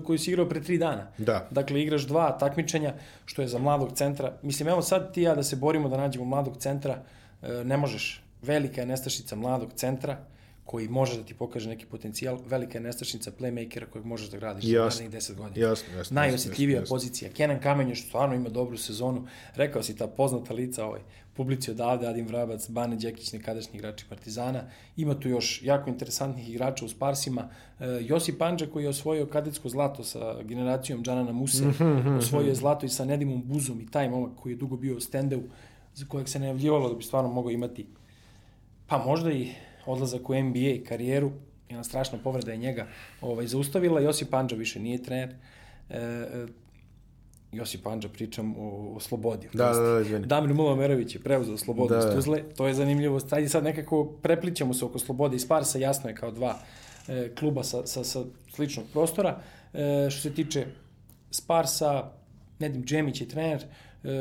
[0.07, 1.07] koju si igrao pre tri dana.
[1.19, 1.49] Da.
[1.51, 4.33] Dakle, igraš dva takmičenja, što je za mladog centra.
[4.43, 7.03] Mislim, evo sad ti ja da se borimo da nađemo mladog centra,
[7.43, 8.23] e, ne možeš.
[8.43, 10.19] Velika je nestašica mladog centra
[10.69, 12.39] koji može da ti pokaže neki potencijal.
[12.47, 15.05] Velika je nestašica playmakera kojeg možeš da gradiš za Jasno.
[15.05, 15.67] narednih 10 godina.
[15.67, 16.15] Jasno, jasno.
[16.15, 17.31] Najosjetljivija jasno, pozicija.
[17.31, 19.27] Kenan Kamenješ stvarno ima dobru sezonu.
[19.55, 21.01] Rekao si ta poznata lica ovaj,
[21.37, 24.63] publici odavde, Adim Vrabac, Bane Đekić, nekadašnji igrači Partizana.
[24.97, 27.49] Ima tu još jako interesantnih igrača u Sparsima.
[27.81, 31.65] E, Josip Panđa koji je osvojio kadetsko zlato sa generacijom Džanana Muse.
[31.67, 34.97] Mhm, osvojio je zlato i sa Nedimom Buzom i taj momak koji je dugo bio
[34.97, 35.43] u stendeu,
[35.95, 37.87] za kojeg se najavljivalo da bi stvarno mogao imati
[38.87, 39.49] pa možda i
[39.89, 41.33] odlazak u NBA i karijeru,
[41.69, 42.87] jedna strašna povreda je njega
[43.21, 44.01] ovaj, zaustavila.
[44.01, 45.35] Josip Panđa više nije trener.
[45.91, 46.47] E, e,
[47.53, 49.49] Josip Panđa pričam o, o Slobodi.
[49.53, 50.27] Da, da, da, izvini.
[50.27, 52.15] Damir Mulomerović je preuzeo Slobodu Da, iz da.
[52.15, 52.43] Tuzle.
[52.57, 53.21] To je zanimljivo.
[53.31, 55.79] Ajde sad nekako preplićamo se oko Slobode i Sparsa.
[55.79, 56.59] Jasno je kao dva
[57.09, 58.25] e, kluba sa, sa, sa
[58.55, 59.41] sličnog prostora.
[59.75, 60.67] E, što se tiče
[61.31, 62.11] Sparsa,
[62.59, 63.67] Nedim Džemić je trener, e,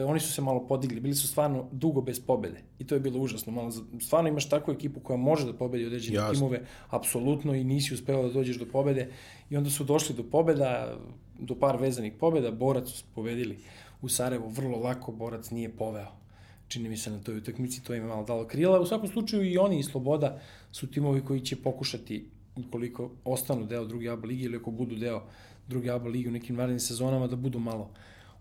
[0.07, 3.19] oni su se malo podigli, bili su stvarno dugo bez pobede i to je bilo
[3.19, 3.53] užasno.
[3.53, 3.71] Malo,
[4.01, 6.33] stvarno imaš takvu ekipu koja može da pobedi određene Jasno.
[6.33, 9.09] timove, apsolutno i nisi uspeo da dođeš do pobede
[9.49, 10.97] i onda su došli do pobeda,
[11.39, 13.57] do par vezanih pobeda, Borac su pobedili
[14.01, 16.27] u Sarajevu vrlo lako, Borac nije poveo
[16.67, 18.79] čini mi se na toj utakmici, to im je malo dalo krila.
[18.79, 20.39] U svakom slučaju i oni i Sloboda
[20.71, 25.23] su timovi koji će pokušati, ukoliko ostanu deo druge ABA ligi ili ako budu deo
[25.67, 27.89] druge ABA ligi u nekim narednim sezonama, da budu malo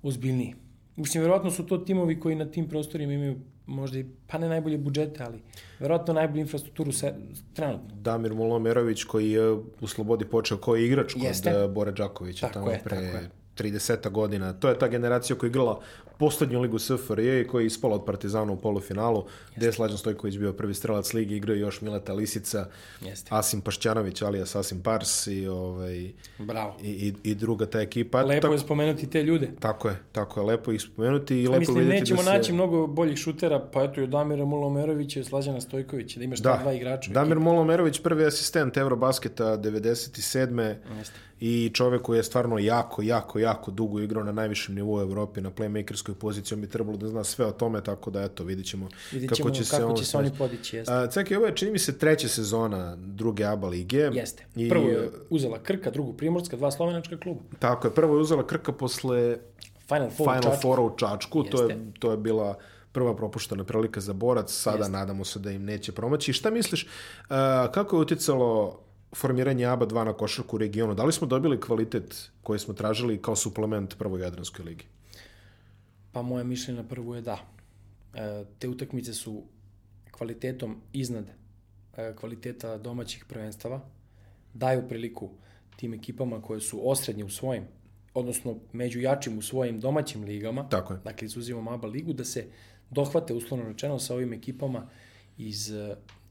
[0.03, 0.55] ozbiljniji.
[0.97, 3.36] Mislim, verovatno su to timovi koji na tim prostorima imaju
[3.66, 5.38] možda i, pa ne najbolje budžete, ali
[5.78, 7.14] verovatno najbolju infrastrukturu se,
[7.53, 7.97] trenutno.
[7.97, 11.68] Damir Mulomerović koji je u Slobodi počeo kao igrač kod Jeste.
[11.68, 13.30] Bore Đakovića Tako tamo je, pre tako je.
[13.59, 14.52] 30 godina.
[14.52, 15.80] To je ta generacija koja je igrala
[16.18, 19.24] poslednju ligu SFRJ i koja je ispala od Partizana u polufinalu,
[19.57, 22.66] gde je Slađan Stojković bio prvi strelac ligi, igrao još Mileta Lisica,
[23.00, 23.28] Jeste.
[23.32, 26.76] Asim Pašćanović, alias Asim Pars i, ovaj, Bravo.
[26.82, 28.22] i, i, i druga ta ekipa.
[28.22, 29.50] Lepo tako, je spomenuti te ljude.
[29.61, 32.36] tako je, tako je, lepo ih spomenuti i lepo Mislim, vidjeti nećemo da se...
[32.36, 36.59] naći mnogo boljih šutera, pa eto i Damira Mulomerovića i Slađana Stojkovića, da imaš ta
[36.62, 37.11] dva igrača.
[37.11, 40.74] Damir Molomerović, prvi asistent Eurobasketa 97.
[40.98, 41.26] Jeste.
[41.41, 45.41] I čovek koji je stvarno jako, jako, jako dugo igrao na najvišem nivou u Evropi
[45.41, 48.66] na playmakerskoj poziciji, on bi trebalo da zna sve o tome, tako da eto, vidit
[48.66, 50.76] ćemo, Vidjet ćemo kako će se, on će se oni podići.
[50.76, 50.93] Jeste.
[50.93, 54.11] A, Ceki, ovo je, čini mi se, treća sezona druge ABA lige.
[54.12, 54.47] Jeste.
[54.57, 57.41] I, Prvo je uzela Krka, drugu Primorska, dva slovenačka kluba.
[57.59, 59.37] Tako je, prvo je uzela Krka posle
[59.89, 60.62] Final Four Final Čačku.
[60.62, 62.59] Foura u Čačku, to je, to je bila
[62.93, 64.93] prva propuštena prilika za borac, sada Jeste.
[64.93, 66.32] nadamo se da im neće promaći.
[66.32, 66.87] Šta misliš,
[67.28, 68.80] a, kako je uticalo
[69.16, 70.94] formiranje ABA 2 na košarku u regionu?
[70.94, 74.84] Da li smo dobili kvalitet koji smo tražili kao suplement prvoj Jadranskoj ligi?
[76.12, 77.38] Pa moje mišljenje na prvu je da.
[78.14, 79.42] E, te utakmice su
[80.10, 81.30] kvalitetom iznad
[81.96, 83.80] e, kvaliteta domaćih prvenstava,
[84.54, 85.30] daju priliku
[85.76, 87.64] tim ekipama koje su osrednje u svojim,
[88.14, 91.00] odnosno među jačim u svojim domaćim ligama, Tako je.
[91.04, 92.46] dakle izuzimamo ABA ligu, da se
[92.90, 94.88] dohvate uslovno rečeno sa ovim ekipama
[95.38, 95.72] iz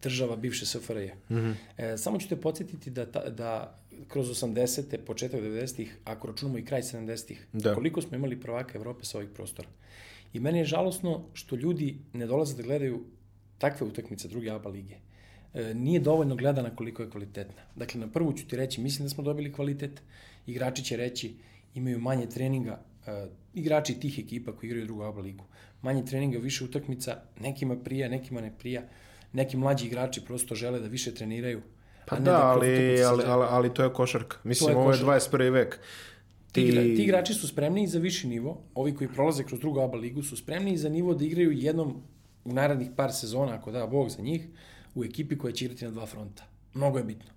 [0.06, 1.06] država bivše SFRJ.
[1.30, 1.53] Mm -hmm.
[1.78, 4.97] e, samo ću te podsjetiti da, ta, da kroz 80.
[5.06, 7.76] početak 90-ih, ako računamo i kraj 70-ih, Da.
[7.76, 9.68] koliko smo imali prvaka Evrope sa ovih prostora.
[10.34, 13.03] I meni je žalosno što ljudi ne dolaze da gledaju
[13.58, 14.95] takve utakmice druge ABA lige.
[15.53, 17.62] E, nije dovoljno gledana koliko je kvalitetna.
[17.76, 20.01] Dakle, na prvu ću ti reći, mislim da smo dobili kvalitet.
[20.47, 21.36] Igrači će reći,
[21.76, 25.45] imaju manje treninga, e, igrači tih ekipa koji igraju drugu ABA ligu.
[25.82, 28.82] Manje treninga, više utakmica, nekima prija, nekima ne prija.
[29.36, 31.61] Neki mlađi igrači prosto žele da više treniraju.
[32.05, 34.38] Pa da, kroz ali, ali, ali, ali to je košarka.
[34.43, 35.38] Mislim, To je ovo je košarka.
[35.38, 35.51] 21.
[35.51, 35.79] vek.
[36.51, 39.97] Ti, igra, ti igrači su spremni za viši nivo, ovi koji prolaze kroz drugu ABA
[39.97, 42.03] ligu su spremni za nivo da igraju jednom
[42.45, 44.47] u narednih par sezona, ako da Bog za njih,
[44.95, 46.43] u ekipi koja će igrati na dva fronta.
[46.73, 47.29] Mnogo je bitno.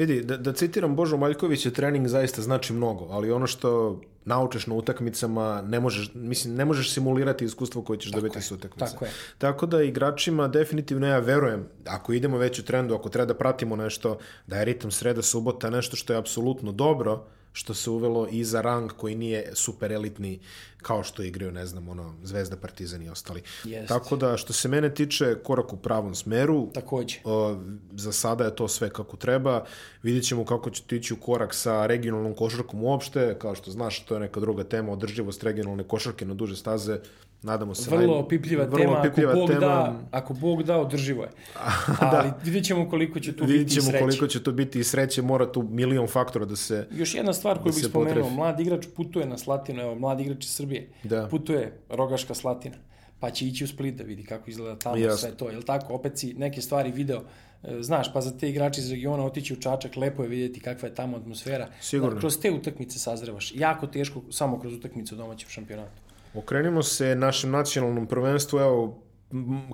[0.00, 4.74] Vidi, da, da citiram Božo Maljkovića, trening zaista znači mnogo, ali ono što naučiš na
[4.74, 8.92] utakmicama, ne možeš, mislim, ne možeš simulirati iskustvo koje ćeš dobiti sa utakmice.
[8.92, 9.10] tako je.
[9.38, 13.76] Tako da igračima definitivno ja verujem, ako idemo već u trendu, ako treba da pratimo
[13.76, 18.44] nešto, da je ritam sreda, subota, nešto što je apsolutno dobro, što se uvelo i
[18.44, 20.40] za rang koji nije super elitni
[20.82, 23.42] kao što igraju, ne znam, ono, Zvezda, Partizan i ostali.
[23.64, 23.88] Jest.
[23.88, 27.18] Tako da, što se mene tiče, korak u pravom smeru, Takođe.
[27.24, 27.56] O,
[27.92, 29.64] za sada je to sve kako treba.
[30.02, 33.36] Vidjet ćemo kako će ići u korak sa regionalnom košarkom uopšte.
[33.38, 36.98] Kao što znaš, to je neka druga tema, održivost regionalne košarke na duže staze.
[37.42, 37.90] Nadamo se...
[37.90, 39.60] Vrlo opipljiva vrlo tema, opipljiva ako Bog, tema.
[39.60, 41.30] da, ako Bog da, održivo je.
[42.00, 43.98] Ali vidjet ćemo koliko će tu Vidjet biti sreće.
[43.98, 45.22] koliko će to biti i sreće.
[45.22, 46.86] Mora tu milion faktora da se...
[46.90, 48.36] Još jedna stvar koju Da bih spomenuo, potrefi.
[48.36, 51.28] mlad igrač putuje na Slatinu, evo, mlad igrač iz Srbije, Da.
[51.28, 52.76] putuje Rogaška Slatina,
[53.20, 55.16] pa će ići u Split da vidi kako izgleda tamo Jasno.
[55.18, 55.94] sve to, jel tako?
[55.94, 57.22] Opet si neke stvari video,
[57.62, 60.88] e, znaš, pa za te igrače iz regiona otići u Čačak, lepo je vidjeti kakva
[60.88, 61.68] je tamo atmosfera.
[61.80, 62.14] Sigurno.
[62.14, 63.52] Da, kroz te utakmice sazrevaš.
[63.54, 65.99] Jako teško samo kroz utakmicu u domaćem šampionatu.
[66.34, 68.58] Okrenimo se našem nacionalnom prvenstvu.
[68.58, 69.02] Evo,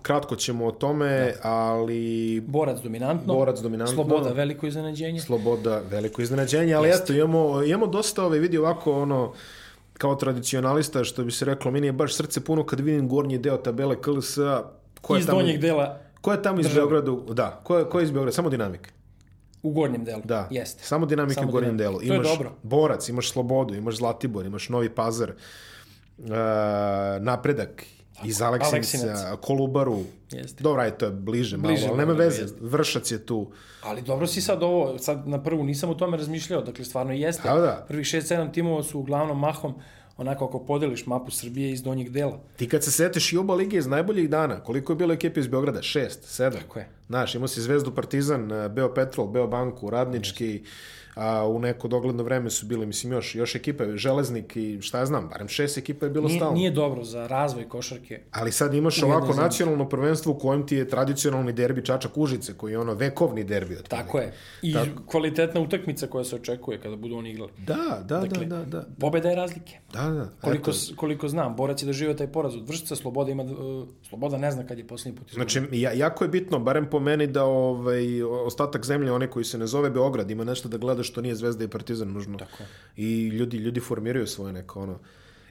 [0.03, 3.95] kratko ćemo o tome, ali Borac dominantno, Borac dominantno.
[3.95, 5.21] Sloboda veliko iznenađenje.
[5.21, 9.33] Sloboda, veliko iznenađenje, ali eto, imamo, imamo dosta ove, vidi ovako, ono,
[9.93, 13.57] kao tradicionalista, što bi se reklo, meni je baš srce puno kad vidim gornji deo
[13.57, 14.63] tabele KLS-a.
[15.19, 16.87] Iz tamo, donjeg dela ko je tamo iz države.
[16.89, 17.35] Beograda?
[17.35, 18.33] Da, ko je, ko je iz Beograda?
[18.33, 18.93] Samo dinamik.
[19.63, 20.23] u gornjem delu.
[20.25, 20.85] Da, Jeste.
[20.85, 21.99] samo dinamike Samo u gornjem dinamika.
[21.99, 22.09] delu.
[22.09, 22.53] To je Imaš dobro.
[22.63, 25.37] Borac, imaš Slobodu, imaš Zlatibor, imaš Novi Pazar, uh,
[27.21, 27.83] Napredak,
[28.25, 29.19] iz Aleksinca, Aleksinac.
[29.41, 29.99] Kolubaru.
[30.31, 30.63] Jeste.
[30.63, 32.43] Dobro, aj, to je bliže, malo, Bliže ali nema malo, veze.
[32.43, 32.59] jeste.
[32.61, 33.51] Vršac je tu.
[33.83, 37.49] Ali dobro si sad ovo, sad na prvu nisam o tome razmišljao, dakle stvarno jeste.
[37.49, 37.85] Da, da.
[37.89, 39.75] Prvih 6-7 timova su uglavnom mahom,
[40.17, 42.41] onako ako podeliš mapu Srbije iz donjeg dela.
[42.57, 45.47] Ti kad se setiš i oba lige iz najboljih dana, koliko je bilo ekipe iz
[45.47, 45.83] Beograda?
[45.83, 46.61] Šest, sedam.
[46.61, 46.89] Tako je.
[47.09, 50.63] Znaš, imao si Zvezdu Partizan, eh, Beo Petrol, Beo Banku, Radnički,
[51.15, 55.07] a u neko dogledno vreme su bili, mislim, još, još ekipe, Železnik i šta ja
[55.07, 56.55] znam, barem šest ekipa je bilo Nije, stalno.
[56.55, 58.21] nije dobro za razvoj košarke.
[58.31, 59.43] Ali sad imaš ovako zemlji.
[59.43, 63.75] nacionalno prvenstvo u kojem ti je tradicionalni derbi Čačak Užice, koji je ono vekovni derbi.
[63.75, 63.89] otprilike.
[64.05, 64.33] Tako je.
[64.63, 64.75] I
[65.07, 67.51] kvalitetna utakmica koja se očekuje kada budu oni igrali.
[67.59, 68.87] Da, da, da, da, da.
[69.01, 69.79] Pobeda je razlike.
[69.93, 70.29] Da, da.
[70.41, 70.79] Koliko, Eto.
[70.97, 74.67] koliko znam, Borac je doživio taj poraz od Vršca, Sloboda ima, uh, Sloboda ne zna
[74.67, 75.49] kad je posljednji put izgubio.
[75.51, 79.59] Znači, ja, jako je bitno, barem po meni, da ovaj, ostatak zemlje, onaj koji se
[79.59, 82.39] ne zove Beograd, ima nešto da gleda što nije Zvezda i Partizan nužno.
[82.39, 82.63] Tako.
[82.97, 84.99] I ljudi, ljudi formiraju svoje neko, ono,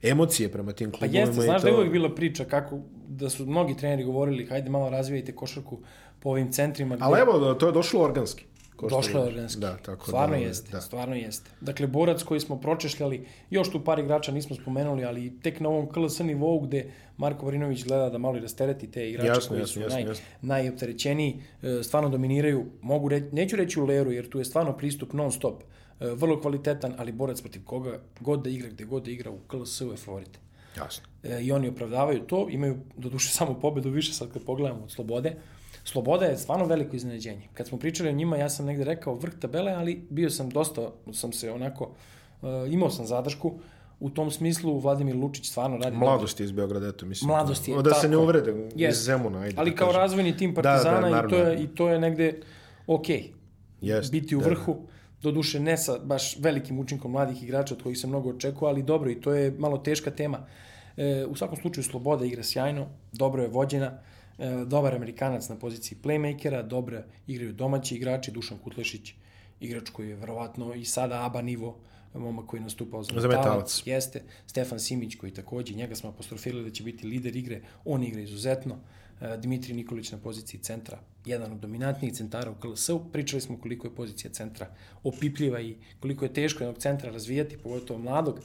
[0.02, 1.20] emocije prema tim Pa klubovima.
[1.20, 1.66] jeste, i znaš to...
[1.68, 5.80] da je uvek bila priča kako, da su mnogi treneri govorili, hajde malo razvijajte košarku
[6.20, 6.96] po ovim centrima.
[6.96, 7.06] Gde...
[7.06, 8.46] Ali evo, to je došlo organski.
[8.76, 9.62] Ko što Došlo je organski.
[9.62, 10.82] Da, tako stvarno da, jeste, Da.
[10.82, 11.52] stvarno jeste.
[11.62, 15.90] Dakle, borac koji smo pročešljali, još tu par igrača nismo spomenuli, ali tek na ovom
[15.90, 19.74] KLS nivou gde Marko Varinović gleda da malo i rastereti te igrače Jasno, koji jasno,
[19.74, 20.26] su jasno, naj, jasno.
[20.42, 25.14] najopterećeniji, e, stvarno dominiraju, mogu reći, neću reći u leru, jer tu je stvarno pristup
[25.14, 25.64] non stop,
[26.00, 29.40] e, vrlo kvalitetan, ali borac protiv koga god da igra, gde god da igra, u
[29.48, 30.40] KLS-u je favorit.
[30.78, 31.04] Jasno.
[31.24, 34.92] E, i oni opravdavaju to, imaju do duše samo pobedu više sad kad pogledamo od
[34.92, 35.36] Slobode.
[35.86, 37.48] Sloboda je stvarno veliko iznenađenje.
[37.54, 40.92] Kad smo pričali o njima, ja sam negde rekao vrh tabele, ali bio sam dosta,
[41.14, 41.92] sam se onako,
[42.42, 43.54] uh, imao sam zadršku.
[44.00, 45.98] U tom smislu Vladimir Lučić stvarno radi.
[45.98, 47.28] Mladost je iz Beograda, eto, mislim.
[47.28, 48.18] Mladost je, Da se tako ne je.
[48.18, 49.04] uvrede iz Jest.
[49.04, 49.56] Zemuna, ajde.
[49.58, 50.02] Ali da kao kažem.
[50.02, 52.42] razvojni tim Da, da, Partizana i, to je, i to je negde
[52.88, 53.34] okej.
[53.82, 54.46] Jest, biti u da.
[54.46, 54.76] vrhu,
[55.22, 58.84] do duše ne sa baš velikim učinkom mladih igrača od kojih se mnogo očekuje, ali
[58.84, 60.46] dobro i to je malo teška tema.
[60.98, 64.00] E, u svakom slučaju Sloboda igra sjajno, dobro je vođena, e,
[64.66, 69.14] dobar Amerikanac na poziciji playmakera, dobro igraju domaći igrači, Dušan Kutlešić,
[69.60, 71.78] igrač koji je verovatno i sada ABA nivo,
[72.14, 73.82] momak koji je nastupao za, Za Metalac.
[73.86, 78.22] Jeste, Stefan Simić koji takođe, njega smo apostrofirali da će biti lider igre, on igra
[78.22, 78.78] izuzetno.
[79.22, 83.00] E, Dimitrij Nikolić na poziciji centra, jedan od dominantnijih centara u KLS-u.
[83.12, 84.70] Pričali smo koliko je pozicija centra
[85.04, 88.40] opipljiva i koliko je teško jednog centra razvijati, pogotovo mladog.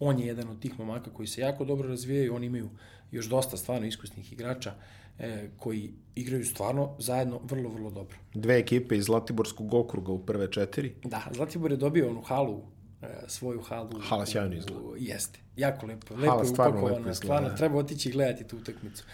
[0.00, 2.68] On je jedan od tih momaka koji se jako dobro razvijaju, oni imaju
[3.12, 4.74] još dosta stvarno iskusnih igrača
[5.18, 8.16] e, koji igraju stvarno zajedno vrlo, vrlo dobro.
[8.34, 10.94] Dve ekipe iz Zlatiborskog okruga u prve četiri.
[11.04, 12.62] Da, Zlatibor je dobio onu halu,
[13.02, 13.90] e, svoju halu.
[14.00, 14.82] Hala sjajno izgleda.
[14.98, 16.14] Jeste, jako lepo.
[16.14, 17.54] Hala Lepo je stvarno upakovana, lepo izgleda, stvarno, da.
[17.54, 19.04] treba otići i gledati tu utakmicu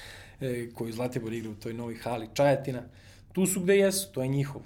[0.40, 2.82] e, koju Zlatibor igra u toj novoj hali Čajetina.
[3.32, 4.62] Tu su gde jesu, to je njihov.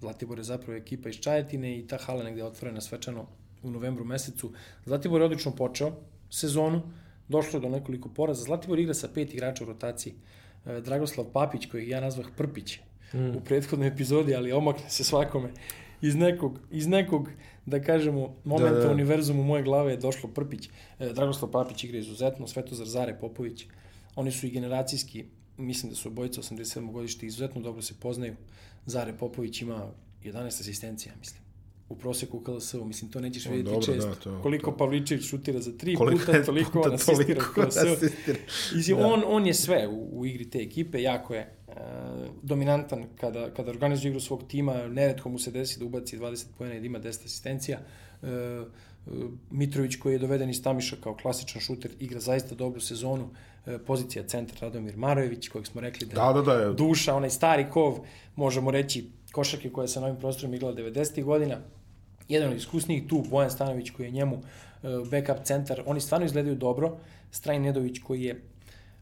[0.00, 3.26] Zlatibor je zapravo ekipa iz Čajetine i ta hala negde je otvorena svečano
[3.62, 4.52] u novembru mesecu.
[4.84, 5.92] Zlatibor je odlično počeo
[6.30, 6.82] sezonu,
[7.28, 8.42] došlo je do nekoliko poraza.
[8.42, 10.14] Zlatibor igra sa pet igrača u rotaciji.
[10.66, 12.78] E, Dragoslav Papić, kojeg ja nazvah Prpić
[13.12, 13.36] mm.
[13.36, 15.52] u prethodnoj epizodi, ali omakne se svakome
[16.00, 17.28] iz nekog, iz nekog
[17.66, 18.86] da kažemo, momenta Da, da, da.
[18.86, 18.92] da.
[18.92, 20.68] univerzumu moje glave je došlo Prpić.
[20.98, 23.66] E, Dragoslav Papić igra izuzetno, Svetozar Zare Popović.
[24.14, 25.24] Oni su i generacijski,
[25.56, 26.92] mislim da su obojica 87.
[26.92, 28.36] godište, izuzetno dobro se poznaju.
[28.86, 29.92] Zare Popović ima
[30.24, 31.45] 11 asistencija, mislim.
[31.88, 34.08] U proseku KLS-u, mislim, to nećeš vidjeti dobro, često.
[34.08, 37.26] da, to- koliko to- Pavličević šutira za tri Koliko puta, toliko puta on asistira u
[37.26, 37.92] toliko KLS-u.
[37.92, 38.38] asistira.
[38.74, 39.06] Mislim, Da.
[39.06, 41.72] on, on je sve u, u igri te ekipe, jako je e,
[42.42, 46.76] dominantan kada, kada organizuje igru svog tima, neretko mu se desi da ubaci 20 pojena
[46.76, 47.78] i da ima 10 asistencija.
[48.22, 48.64] E, e,
[49.50, 53.28] Mitrović koji je doveden iz Tamiša kao klasičan šuter, igra zaista dobru sezonu.
[53.66, 57.30] E, pozicija centar Radomir Marojević, kojeg smo rekli da, Da, da, da, je- duša, onaj
[57.30, 57.98] stari kov,
[58.36, 61.24] možemo reći košarke koja se na ovim prostorima igrala 90.
[61.24, 61.58] godina.
[62.28, 66.56] Jedan od iskusnijih tu, Bojan Stanović koji je njemu e, backup centar, oni stvarno izgledaju
[66.56, 66.96] dobro.
[67.30, 68.40] Strajn Nedović koji je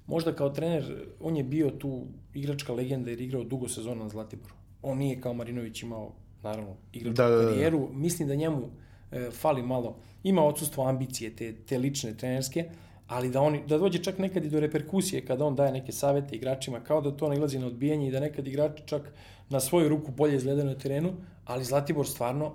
[0.06, 2.02] možda kao trener, on je bio tu
[2.34, 4.54] igračka legenda jer je igrao dugo sezona na Zlatiboru.
[4.82, 6.12] On nije kao Marinović imao,
[6.42, 7.48] naravno, igračku Da, da, da.
[7.48, 7.88] karijeru.
[7.92, 8.68] Mislim da njemu
[9.12, 12.68] e, fali malo, ima odsustvo ambicije te, te lične trenerske,
[13.06, 16.36] ali da, oni, da dođe čak nekad i do reperkusije kada on daje neke savete
[16.36, 19.12] igračima, kao da to nailazi na odbijanje i da nekad igrači čak
[19.48, 21.12] na svoju ruku bolje izgledaju na terenu,
[21.44, 22.52] ali Zlatibor stvarno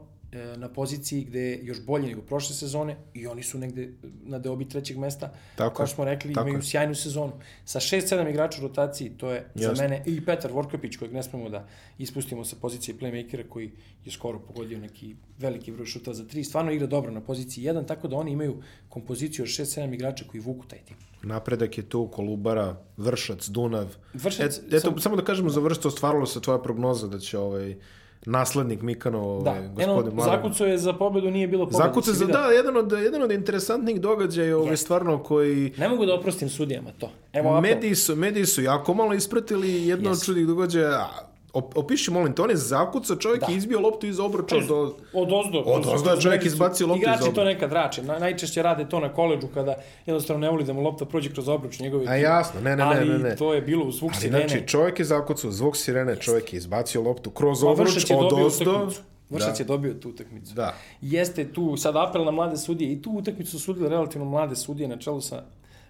[0.58, 4.70] na poziciji gde je još bolje nego prošle sezone i oni su negde na deobi
[4.70, 5.34] trećeg mesta.
[5.56, 7.34] Tako Kao smo rekli, tako imaju sjajnu sezonu.
[7.66, 9.84] Sa 6-7 igrača u rotaciji, to je za Jasno.
[9.84, 11.68] mene i Petar Vorkapić, kojeg ne smemo da
[11.98, 13.72] ispustimo sa pozicije playmakera, koji
[14.06, 16.44] je skoro pogodio neki veliki broj šuta za tri.
[16.44, 20.42] Stvarno igra dobro na poziciji 1, tako da oni imaju kompoziciju od 6-7 igrača koji
[20.42, 20.98] vuku taj tim.
[21.24, 22.68] Napredak je tu, Kolubara,
[22.98, 23.88] Vršac, Dunav.
[24.14, 27.38] Vršac, Et, eto, sam- samo da kažemo za Vršac, ostvarilo se tvoja prognoza da će
[27.38, 27.76] ovaj
[28.26, 30.36] naslednik Mikanov, Da, ovaj, gospodin Mladen.
[30.36, 31.84] zakucao je za pobedu, nije bilo pobede.
[31.84, 35.74] Zakuca si za, da, jedan od, jedan od interesantnih događaja, ovaj, stvarno koji...
[35.78, 37.12] Ne mogu da oprostim sudijama to.
[37.34, 41.29] Evo Mediji su, mediji su jako malo ispratili jedno od čudih događaja.
[41.54, 43.48] Opiši, molim te, on je zakucao, čovjek Da.
[43.48, 44.76] je izbio loptu iz obruča do...
[45.14, 45.60] Od ozdo.
[45.62, 47.44] Od ozdo je čovjek izbacio loptu iz Igrači to obruča.
[47.44, 48.04] nekad rače.
[48.04, 49.76] Na, najčešće rade to na koleđu kada
[50.06, 52.84] jednostavno ne voli da mu lopta prođe kroz obruč njegove A jasno, ne, ne, ne,
[52.84, 53.36] Ali ne, ne.
[53.36, 54.48] to je bilo u zvuk Ali sirene.
[54.48, 58.72] znači, čovjek je zakucao zvuk sirene, čovjek je izbacio loptu kroz Pa obruč, od ozdo.
[58.72, 59.02] utakmicu.
[59.30, 59.64] Vršac Da.
[59.64, 60.54] je dobio tu utakmicu.
[60.54, 60.74] Da.
[61.02, 64.88] Jeste tu, sad apel na mlade sudije, i tu utakmicu su sudile relativno mlade sudije
[64.88, 65.44] na čelu sa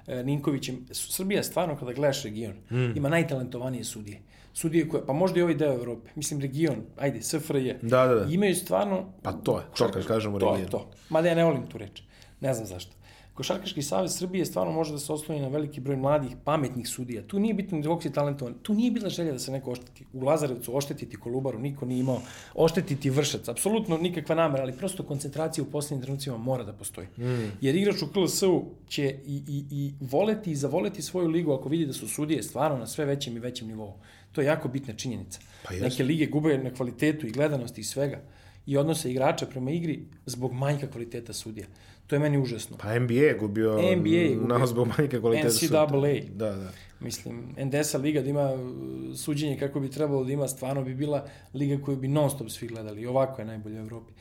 [0.07, 0.86] e, Ninkovićem.
[0.91, 2.93] Srbija stvarno, kada gledaš region, Hmm.
[2.95, 4.22] ima najtalentovanije sudije.
[4.54, 8.34] Sudije koje, pa možda i ovaj deo Evrope, mislim region, ajde, SFRJ, Da, da, da.
[8.34, 9.06] imaju stvarno...
[9.22, 10.72] Pa to je, to kad kažemo to je region.
[10.72, 10.89] to.
[11.10, 12.02] Mada ja ne volim tu reč,
[12.41, 12.91] ne znam zašto.
[13.40, 17.22] Košarkaški savez Srbije stvarno može da se osloni na veliki broj mladih, pametnih sudija.
[17.28, 18.54] Tu nije bitno dok si talentovan.
[18.62, 20.06] Tu nije bila želja da se neko ošteti.
[20.14, 22.22] U Lazarevcu oštetiti Kolubaru, niko nije imao.
[22.56, 27.08] Oštetiti Vršac, apsolutno nikakva namera, ali prosto koncentracija u poslednjim trenucima mora da postoji.
[27.18, 27.52] Mm.
[27.62, 31.86] Jer igrač u KLS-u će i, i, i voleti i zavoleti svoju ligu ako vidi
[31.86, 33.94] da su sudije stvarno na sve većem i većem nivou.
[34.32, 35.40] To je jako bitna činjenica.
[35.64, 35.90] Pa jeste.
[35.90, 38.22] Neke lige gube na kvalitetu i gledanosti i svega
[38.66, 41.68] i odnose igrača prema igri zbog manjka kvaliteta sudija.
[42.10, 42.78] To je meni užasno.
[42.78, 44.57] Pa NBA je gubio NBA je gubio.
[44.57, 45.66] na zbog manjke kvaliteta.
[45.66, 46.36] NCAA.
[46.36, 46.72] Da, da.
[46.99, 51.28] Mislim, NDS-a liga da ima uh, suđenje kako bi trebalo da ima, stvarno bi bila
[51.53, 53.01] liga koju bi non stop svi gledali.
[53.01, 54.14] I ovako je najbolje u Evropi.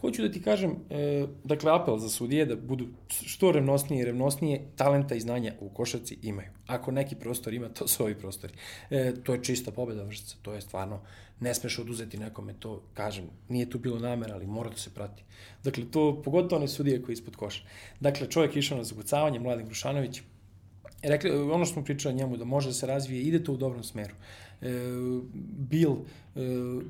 [0.00, 4.60] Hoću da ti kažem, e, dakle, apel za sudije da budu što revnosnije i revnosnije,
[4.76, 6.48] talenta i znanja u košarci imaju.
[6.66, 8.52] Ako neki prostor ima, to su ovi prostori.
[8.90, 11.00] E, to je čista pobeda vršca, to je stvarno,
[11.40, 15.22] ne smeš oduzeti nekome to, kažem, nije tu bilo namera, ali mora da se prati.
[15.64, 17.62] Dakle, to, pogotovo one sudije koji je ispod koša.
[18.00, 20.22] Dakle, čovjek je išao na zakucavanje, Mladen Grušanović,
[21.02, 23.84] rekli, ono što smo pričali njemu, da može da se razvije, ide to u dobrom
[23.84, 24.14] smeru.
[24.62, 24.68] E,
[25.70, 26.40] Bill, e,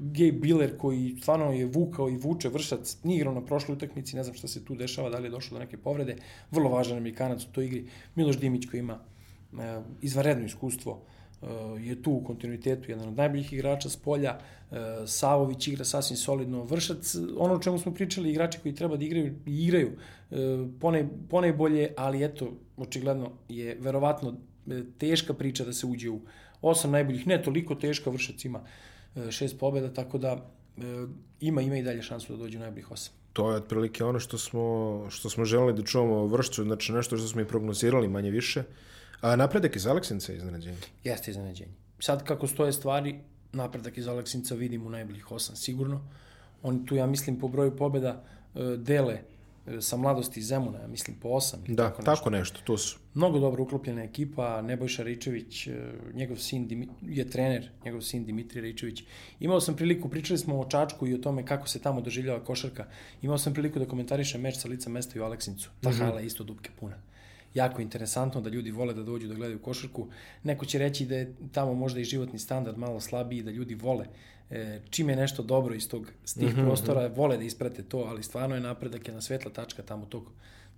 [0.00, 4.22] Gabe Biller, koji stvarno je vukao i vuče vršac, nije igrao na prošloj utakmici, ne
[4.22, 6.16] znam šta se tu dešava, da li je došlo do neke povrede,
[6.50, 11.00] vrlo važan Amerikanac u toj igri, Miloš Dimić koji ima e, izvanredno iskustvo,
[11.42, 11.46] e,
[11.80, 14.38] je tu u kontinuitetu jedan od najboljih igrača s polja,
[15.06, 19.34] Savović igra sasvim solidno, Vršac, ono o čemu smo pričali, igrači koji treba da igraju,
[19.46, 19.90] igraju
[20.80, 24.34] pone, pone bolje, ali eto, očigledno je verovatno
[24.98, 26.20] teška priča da se uđe u
[26.68, 28.60] osam najboljih, ne toliko teška, Vršac ima
[29.16, 30.32] e, šest pobjeda, tako da
[30.76, 30.82] e,
[31.40, 33.14] ima, ima i dalje šansu da dođe u najboljih osam.
[33.32, 37.16] To je otprilike ono što smo, što smo želeli da čuvamo o vršću, znači nešto
[37.16, 38.62] što smo i prognozirali manje više.
[39.20, 40.76] A napredak iz Aleksinca je iznenađenje.
[41.04, 41.72] Jeste iznenađenje.
[41.98, 43.20] Sad kako stoje stvari,
[43.52, 46.00] napredak iz Aleksinca vidim u najboljih osam sigurno.
[46.62, 49.18] Oni tu, ja mislim, po broju pobjeda e, dele
[49.80, 51.60] sa mladosti iz Zemuna, ja mislim po osam.
[51.68, 52.54] Da, tako tako nešto.
[52.54, 52.98] nešto, to su.
[53.14, 58.62] Mnogo dobro uklopljena ekipa, Nebojša Ričević, e, njegov sin Dimi, je trener, njegov sin Dimitrij
[58.62, 59.04] Ričević.
[59.40, 62.86] Imao sam priliku, pričali smo o Čačku i o tome kako se tamo doživljava košarka.
[63.22, 65.70] Imao sam priliku da komentarišem meč sa lica mesta i u Aleksincu.
[65.80, 66.96] Ta hala je isto dubke puna.
[67.56, 70.08] Jako interesantno da ljudi vole da dođu da gledaju košarku.
[70.42, 74.06] Neko će reći da je tamo možda i životni standard malo slabiji, da ljudi vole
[74.50, 78.22] e, čim je nešto dobro iz tog, s tih prostora, vole da isprate to, ali
[78.22, 80.30] stvarno je napredak jedna svetla tačka tamo tog,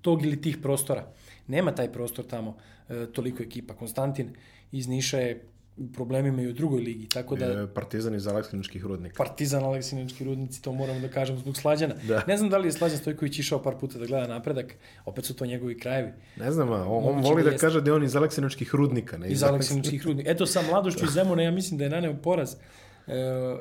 [0.02, 1.06] tog ili tih prostora.
[1.46, 2.56] Nema taj prostor tamo
[2.88, 3.74] e, toliko ekipa.
[3.74, 4.30] Konstantin
[4.72, 5.44] iz Niša je
[5.78, 7.46] u problemima i u drugoj ligi, tako da...
[7.46, 9.24] E, Partizan iz Aleksiničkih rudnika.
[9.24, 11.94] Partizan, Aleksinički rudnici, to moramo da kažem zbog Slađana.
[12.08, 12.22] Da.
[12.26, 14.74] Ne znam da li je Slađan Stojković išao par puta da gleda napredak,
[15.04, 16.12] opet su to njegovi krajevi.
[16.36, 17.66] Ne znam, a on, on voli da da jeste.
[17.66, 19.18] kaže da je on iz Aleksiničkih rudnika.
[19.18, 20.30] Ne Iz Aleksiničkih rudnika.
[20.30, 22.54] Eto, sa mladošću iz Zemuna, ja mislim da je naneo poraz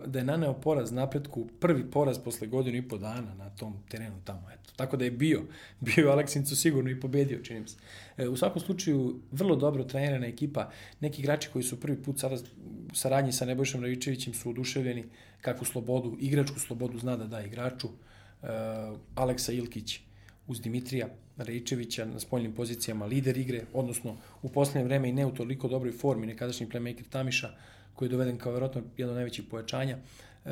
[0.06, 4.16] da je naneo poraz napretku, prvi poraz posle godinu i po dana na tom terenu
[4.24, 4.52] tamo.
[4.52, 4.72] Eto.
[4.76, 5.42] Tako da je bio,
[5.86, 7.78] bio je Aleksincu sigurno i pobedio, čini mi se.
[8.18, 10.70] E, u svakom slučaju, vrlo dobro trenirana ekipa.
[11.00, 12.36] Neki igrači koji su prvi put sada
[12.92, 15.06] u saradnji sa Nebojšom Ravičevićem su oduševljeni
[15.42, 17.88] kakvu slobodu, igračku slobodu zna da da igraču.
[17.88, 18.48] E,
[19.16, 20.00] Aleksa Ilkić
[20.48, 25.32] uz Dimitrija Rajičevića na spoljnim pozicijama lider igre, odnosno u poslednje vreme i ne u
[25.32, 27.50] toliko dobroj formi, nekadašnji playmaker Tamiša,
[27.98, 29.98] koji je doveden kao verovatno jedno od najvećih pojačanja.
[29.98, 30.52] E,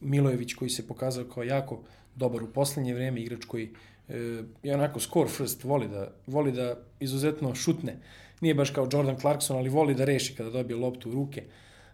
[0.00, 1.82] Milojević koji se pokazao kao jako
[2.16, 3.70] dobar u poslednje vreme, igrač koji
[4.08, 7.96] e, je onako score first, voli da, voli da izuzetno šutne.
[8.40, 11.44] Nije baš kao Jordan Clarkson, ali voli da reši kada dobije loptu u ruke.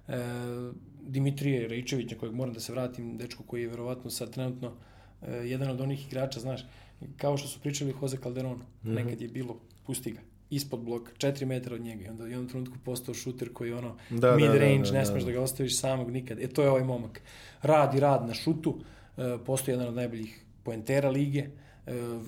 [0.08, 0.16] E,
[1.08, 4.72] Dimitrije Rajičević, na kojeg moram da se vratim, dečko koji je verovatno sad trenutno
[5.22, 6.64] e, jedan od onih igrača, znaš,
[7.16, 8.94] kao što su pričali Jose Calderonu, mm -hmm.
[8.94, 10.20] nekad je bilo, pusti ga,
[10.50, 13.76] ispod bloka, 4 metra od njega i onda u jednom trenutku postao šuter koji je
[13.76, 15.26] ono Da, da, mid da, range, da, ne da, smeš da.
[15.26, 16.38] da ga ostaviš samog nikad.
[16.38, 17.20] E to je ovaj momak.
[17.62, 18.78] Rad i rad na šutu,
[19.16, 21.48] e, postoji jedan od najboljih poentera lige, e,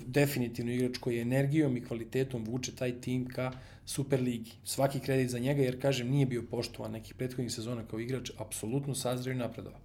[0.05, 3.51] definitivno igrač koji je energijom i kvalitetom vuče taj tim ka
[3.89, 4.51] Super ligi.
[4.63, 8.95] Svaki kredit za njega, jer kažem, nije bio poštovan nekih prethodnih sezona kao igrač, apsolutno
[8.95, 9.79] sazreo i napredovao.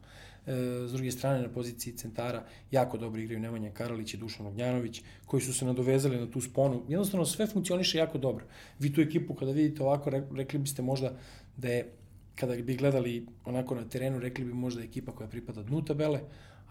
[0.47, 5.03] E, s druge strane, na poziciji centara jako dobro igraju Nemanja Karalić i Dušan Ognjanović,
[5.27, 6.83] koji su se nadovezali na tu sponu.
[6.89, 8.45] Jednostavno, sve funkcioniše jako dobro.
[8.79, 11.17] Vi tu ekipu, kada vidite ovako, re- rekli biste možda
[11.57, 11.93] da je,
[12.35, 16.21] kada bi gledali onako na terenu, rekli bi možda ekipa koja pripada dnu tabele,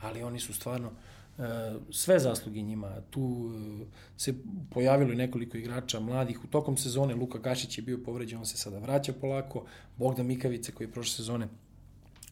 [0.02, 0.92] ali oni su stvarno
[1.38, 1.42] e,
[1.92, 3.02] sve zasluge njima.
[3.10, 3.52] Tu
[3.82, 3.86] e,
[4.18, 4.34] se
[4.70, 6.44] pojavilo i nekoliko igrača mladih.
[6.44, 9.66] U tokom sezone Luka Gašić je bio povređen, on se sada vraća polako.
[9.98, 11.48] Bogdan Mikavice koji je prošle sezone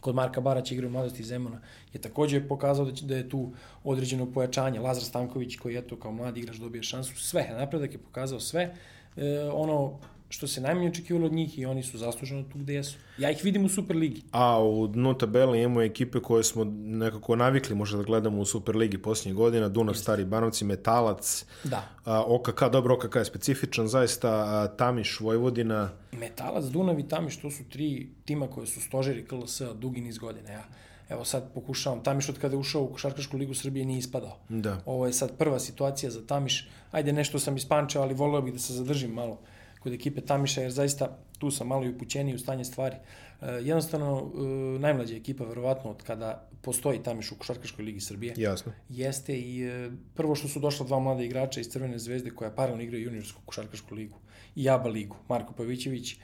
[0.02, 1.62] kod Marka Barać igra u mladosti Zemuna
[1.94, 3.52] je takođe pokazao da, će, da je tu
[3.84, 4.80] određeno pojačanje.
[4.80, 7.16] Lazar Stanković koji eto kao mladi igrač dobije šansu.
[7.16, 8.76] Sve, napredak je pokazao sve.
[9.18, 10.00] E, ono
[10.32, 12.98] što se najmanje očekivalo od njih i oni su zasluženo tu gde jesu.
[13.18, 14.22] Ja ih vidim u Superligi.
[14.32, 18.98] A u dnu tabele imamo ekipe koje smo nekako navikli možda da gledamo u Superligi
[18.98, 21.84] posljednjih godina, Dunav, Stari Banovci, Metalac, Da.
[22.06, 27.52] a, OKK, dobro, OKK je specifičan, zaista a, Tamiš, Vojvodina, Metalac, Dunav i Tamiš, to
[27.52, 30.50] su tri tima koje su stožeri KLS dugi niz godina.
[30.50, 30.64] Ja,
[31.10, 34.38] evo sad pokušavam, Tamiš od kada je ušao u Košarkašku ligu Srbije nije ispadao.
[34.50, 34.82] Da.
[34.86, 36.70] Ovo je sad prva situacija za Tamiš.
[36.92, 39.40] Ajde, nešto sam ispančao, ali voleo bih da se zadržim malo
[39.84, 42.96] kod ekipe Tamiša, jer zaista tu sam malo i upućeniji u stanje stvari.
[43.42, 48.72] E, jednostavno, e, najmlađa ekipa, verovatno, od kada postoji Tamiš u Košarkaškoj ligi Srbije, jasno.
[48.90, 52.84] jeste i e, prvo što su došla dva mlada igrača iz Crvene zvezde koja paralelno
[52.84, 54.18] igraju juniorsku košarkašku ligu
[54.56, 56.18] i ABA ligu, Marko Pavićević e,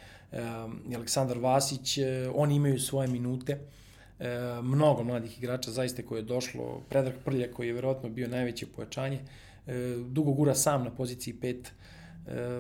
[0.90, 3.60] i Aleksandar Vasić, e, oni imaju svoje minute,
[4.20, 4.28] e,
[4.62, 9.20] mnogo mladih igrača zaista koje je došlo, Predrag Prlja koji je verovatno bio najveće pojačanje,
[9.68, 9.74] e,
[10.10, 11.72] dugo gura sam na poziciji 5, e,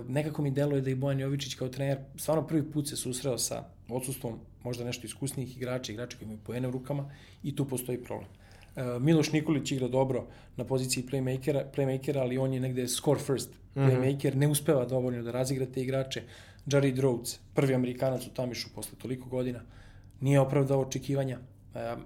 [0.07, 3.63] nekako mi deluje da i Bojan Jovičić kao trener stvarno prvi put se susreo sa
[3.89, 7.11] odsustvom možda nešto iskusnijih igrača, igrača koji imaju poene u rukama
[7.43, 8.29] i tu postoji problem.
[8.75, 13.49] E, Miloš Nikolić igra dobro na poziciji playmakera, playmakera ali on je negde score first
[13.75, 14.35] playmaker, mm -hmm.
[14.35, 16.23] ne uspeva dovoljno da razigra te igrače.
[16.65, 19.61] Jared Rhodes, prvi Amerikanac u Tamišu posle toliko godina,
[20.21, 21.39] nije opravdao očekivanja.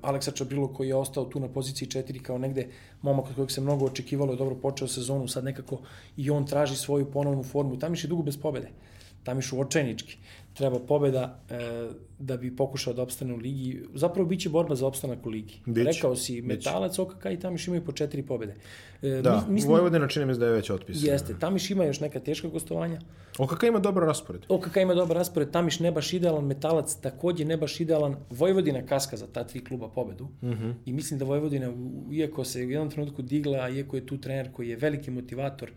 [0.01, 2.67] Aleksa Čabrilo koji je ostao tu na poziciji 4 kao negde
[3.01, 5.81] momak od kojeg se mnogo očekivalo je dobro počeo sezonu, sad nekako
[6.17, 7.79] i on traži svoju ponovnu formu.
[7.79, 8.69] Tamiš je dugo bez pobede.
[9.23, 10.17] Tamiš u očajnički.
[10.53, 11.89] Treba pobeda e,
[12.19, 13.83] da bi pokušao da opstane u ligi.
[13.93, 15.53] Zapravo biće borba za opstanak u ligi.
[15.65, 18.55] Biće, Rekao si, Metalac, OKK i Tamiš imaju po četiri pobede.
[19.01, 19.71] E, Da, mi- mislim...
[19.71, 21.11] Vojvodina čini mi da je već otpisana.
[21.11, 23.01] Jeste, Tamiš ima još neka teška gostovanja.
[23.37, 24.41] OKK ima dobar raspored.
[24.49, 29.17] OKK ima dobar raspored, Tamiš ne baš idealan, Metalac takođe ne baš idealan, Vojvodina kaska
[29.17, 30.27] za ta tri kluba pobedu.
[30.41, 30.73] Mm -hmm.
[30.85, 31.73] I mislim da Vojvodina,
[32.11, 35.71] iako se u jednom trenutku digla, iako je tu trener koji je veliki motivator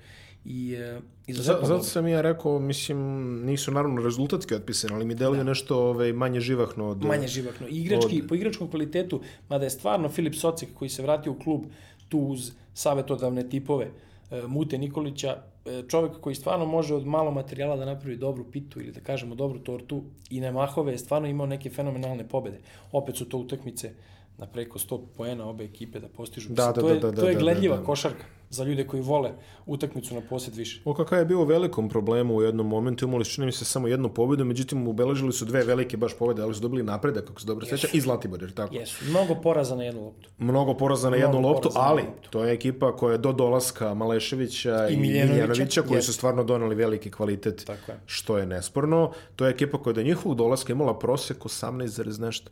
[0.44, 1.84] i e, izuzetno Zato dobar.
[1.84, 2.98] sam ja rekao, mislim,
[3.44, 5.44] nisu naravno rezultatski otpisani, ali mi deluje da.
[5.44, 7.04] nešto ovaj, manje živahno od...
[7.04, 7.68] manje živahno.
[7.68, 8.28] I igrački, od...
[8.28, 11.64] po igračkom kvalitetu, mada je stvarno Filip Socek koji se vratio u klub
[12.08, 13.90] tu uz savetodavne tipove
[14.30, 15.36] e, Mute Nikolića,
[15.66, 19.34] e, čovek koji stvarno može od malo materijala da napravi dobru pitu ili da kažemo
[19.34, 22.58] dobru tortu i na mahove je stvarno imao neke fenomenalne pobede.
[22.92, 23.92] Opet su to utakmice
[24.38, 26.48] na preko 100 poena obe ekipe da postižu.
[26.48, 27.86] Da, da, to da, je, da, to je da, gledljiva da, da.
[27.86, 29.32] košarka za ljude koji vole
[29.66, 30.82] utakmicu na posjed više.
[30.84, 33.88] OKK je bio u velikom problemu u jednom momentu, imali su čini mi se samo
[33.88, 37.46] jednu pobedu, međutim ubeležili su dve velike baš pobede, ali su dobili napredak, kako se
[37.46, 38.74] dobro seća, i Zlatibor, jer tako?
[38.74, 40.28] Jesu, mnogo poraza na jednu loptu.
[40.38, 42.30] Mnogo poraza na jednu Mnogo loptu, ali loptu.
[42.30, 46.74] to je ekipa koja je do dolaska Maleševića i, Miljanovića, Miljanovića, koji su stvarno doneli
[46.74, 48.00] veliki kvalitet, Tako je.
[48.06, 49.12] što je nesporno.
[49.36, 52.50] To je ekipa koja je do njihovog dolaska imala prosek 18, nešto.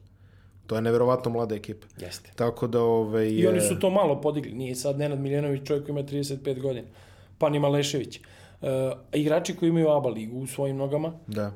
[0.72, 1.86] To je neverovatno mlada ekipa.
[2.00, 2.30] Jeste.
[2.36, 4.52] Tako da, ovaj, I oni su to malo podigli.
[4.52, 6.88] Nije sad Nenad Miljanović čovjek koji ima 35 godina.
[7.38, 8.20] Pa ni Malešević.
[8.20, 8.68] Uh,
[9.12, 11.12] igrači koji imaju ABA ligu u svojim nogama.
[11.26, 11.46] Da.
[11.46, 11.52] Uh,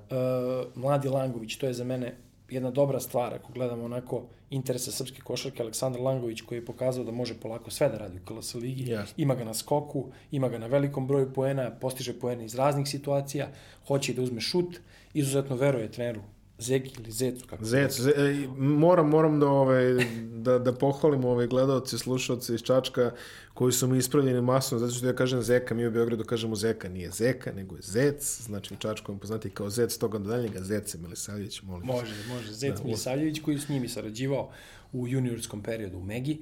[0.82, 2.16] Mladi Langović, to je za mene
[2.50, 5.62] jedna dobra stvar ako gledamo onako interesa srpske košarke.
[5.62, 8.90] Aleksandar Langović koji je pokazao da može polako sve da radi u KLS ligi.
[8.90, 9.14] Jasno.
[9.16, 13.48] Ima ga na skoku, ima ga na velikom broju poena, postiže poene iz raznih situacija,
[13.86, 14.76] hoće da uzme šut,
[15.14, 16.20] izuzetno veruje treneru
[16.58, 19.84] Zeki ili Zecu, kako Zec, ze, e, moram, moram da, ovaj,
[20.32, 23.10] da, da pohvalim ove gledalce, slušalce iz Čačka
[23.54, 26.88] koji su mi ispravljeni masno, zato što ja kažem Zeka, mi u Beogradu kažemo Zeka,
[26.88, 30.60] nije Zeka, nego je Zec, znači u Čačku vam poznati kao Zec, toga do daljnjega
[30.60, 31.86] Zece Milisavljević, molim.
[31.86, 32.52] Može, može.
[32.52, 34.50] Zec Milisavljević koji s njimi sarađivao
[34.92, 36.38] u juniorskom periodu u Megi.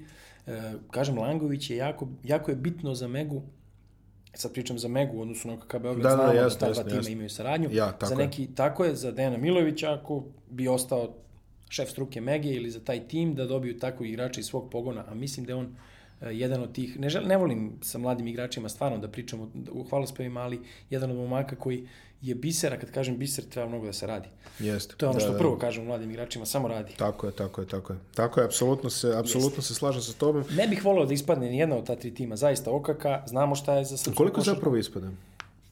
[0.46, 3.42] E, kažem, Langović je jako, jako je bitno za Megu,
[4.34, 6.72] sad pričam za Megu, u odnosu na OKK Beograd, Da, da, znamo da, jasno, ta
[6.72, 7.12] dva tima jasno.
[7.12, 7.68] imaju saradnju.
[7.72, 8.26] Ja, tako za je.
[8.26, 11.14] neki, tako je, za Dejana Milovića, ako bi ostao
[11.68, 15.14] šef struke Mege ili za taj tim, da dobiju takvog igrača iz svog pogona, a
[15.14, 15.76] mislim da je on
[16.22, 19.84] jedan od tih, ne, žel, ne volim sa mladim igračima stvarno da pričam u, u
[19.84, 20.60] hvalospevima, ali
[20.90, 21.88] jedan od momaka koji
[22.22, 24.28] je bisera, kad kažem biser, treba mnogo da se radi.
[24.58, 24.94] Jeste.
[24.96, 25.38] To je ono Da, što da.
[25.38, 26.92] prvo kažem mladim igračima, samo radi.
[26.96, 27.98] Tako je, tako je, tako je.
[28.14, 30.44] Tako je, apsolutno se, apsolutno se slažem sa tobom.
[30.50, 33.74] Ne bih volio da ispadne ni jedna od ta tri tima, zaista OKK, znamo šta
[33.74, 34.56] je za srpsku Koliko košarku.
[34.56, 35.08] zapravo ispada?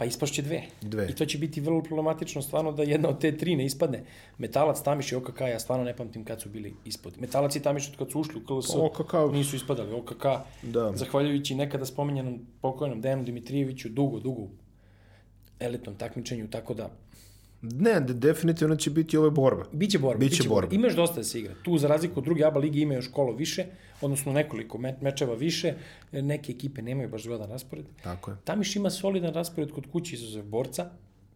[0.02, 0.62] Pa ispašće dve.
[0.80, 1.06] Dve.
[1.10, 4.02] I to će biti vrlo problematično stvarno da jedna od te tri ne ispadne.
[4.38, 7.14] Metalac, Tamiš i OKK, ja stvarno ne pamtim kad su bili ispod.
[7.20, 9.12] Metalac i Tamiš od kad su ušli u KLS OKK.
[9.32, 9.92] nisu ispadali.
[9.92, 10.24] OKK,
[10.62, 10.92] Da.
[10.94, 14.48] zahvaljujući nekada spomenjenom pokojnom Dejanu Dimitrijeviću, dugo, dugo
[15.60, 16.90] elitnom takmičenju, tako da
[17.62, 19.64] Ne, de, definitivno će biti ove borba.
[19.72, 20.18] Biće borba.
[20.18, 20.74] Biće borba.
[20.74, 21.54] Ima još dosta da se igra.
[21.62, 23.66] Tu, za razliku od druge ABA lige, ima još kolo više,
[24.00, 25.74] odnosno nekoliko me mečeva više.
[26.12, 27.84] Neke ekipe nemaju baš zgodan raspored.
[28.02, 28.36] Tako je.
[28.44, 30.90] Tamiš ima solidan raspored kod kuće izuzev borca.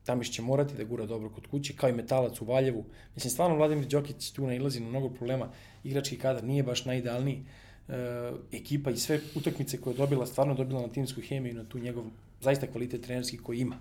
[0.05, 2.85] Tamiš će morati da gura dobro kod kuće, kao i metalac u Valjevu.
[3.15, 5.49] Mislim, stvarno Vladimir Đokić tu nailazi na mnogo problema.
[5.85, 7.43] Igrački kadar nije baš najidealniji.
[7.89, 11.65] E, ekipa i sve utakmice koje je dobila, stvarno dobila na timsku hemiju i na
[11.65, 12.05] tu njegov
[12.41, 13.77] zaista kvalitet trenerski koji ima.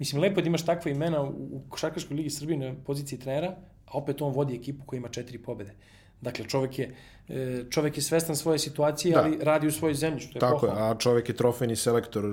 [0.00, 3.48] Mislim, lepo je da imaš takva imena u, Košarkaškoj ligi Srbije na poziciji trenera,
[3.86, 5.74] a opet on vodi ekipu koja ima četiri pobede.
[6.20, 6.94] Dakle, čovek je,
[7.28, 9.20] e, čovek je svestan svoje situacije, Da.
[9.20, 10.90] ali radi u svojoj zemlji, što je Tako je, pohvalno.
[10.90, 12.32] a čovjek je trofejni selektor uh,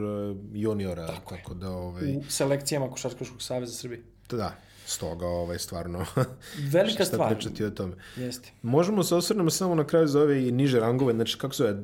[0.53, 4.01] juniora, tako, tako da, ovaj, U selekcijama Košarkaškog saveza Srbije.
[4.29, 4.55] da,
[4.87, 6.05] stoga, ovaj, stvarno,
[6.71, 7.29] Velika stvar.
[7.29, 7.93] pričati o tome.
[8.15, 8.49] Jeste.
[8.63, 11.77] Možemo se osvrnemo samo na kraju za ove i niže rangove, znači kako se zove,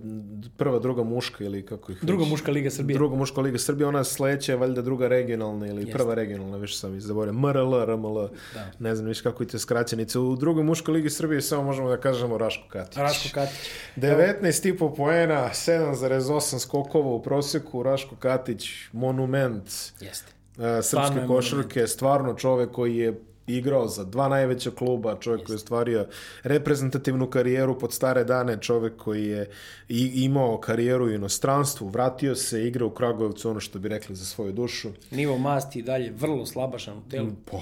[0.49, 2.95] prva, druga muška ili kako ih Druga već- muška liga Srbije.
[2.95, 6.95] Druga muška liga Srbije, ona sledeća je valjda druga regionalna ili prva regionalna, više sam
[6.95, 8.72] izzaboravio, MRL, RML, Da.
[8.80, 10.20] ne znam više kako i te skraćenice.
[10.20, 12.97] U drugoj muškoj ligi Srbije samo možemo da kažemo Raško Katić.
[12.97, 13.56] Raško Katić.
[13.97, 14.54] 19,5
[14.89, 16.24] poena, 7,8
[16.60, 19.66] skokova u prosjeku, Raško Katić, monument
[19.99, 20.32] Jeste.
[20.58, 25.54] E, srpske je košarke, stvarno čovek koji je igrao za dva najveća kluba, čovjek koji
[25.56, 26.08] je stvario
[26.43, 29.49] reprezentativnu karijeru pod stare dane, čovjek koji je
[29.89, 34.26] i, imao karijeru u inostranstvu, vratio se, igrao u Kragujevcu, ono što bi rekli za
[34.26, 34.89] svoju dušu.
[35.12, 37.32] Nivo masti i dalje vrlo slabašan u telu.
[37.45, 37.62] Po,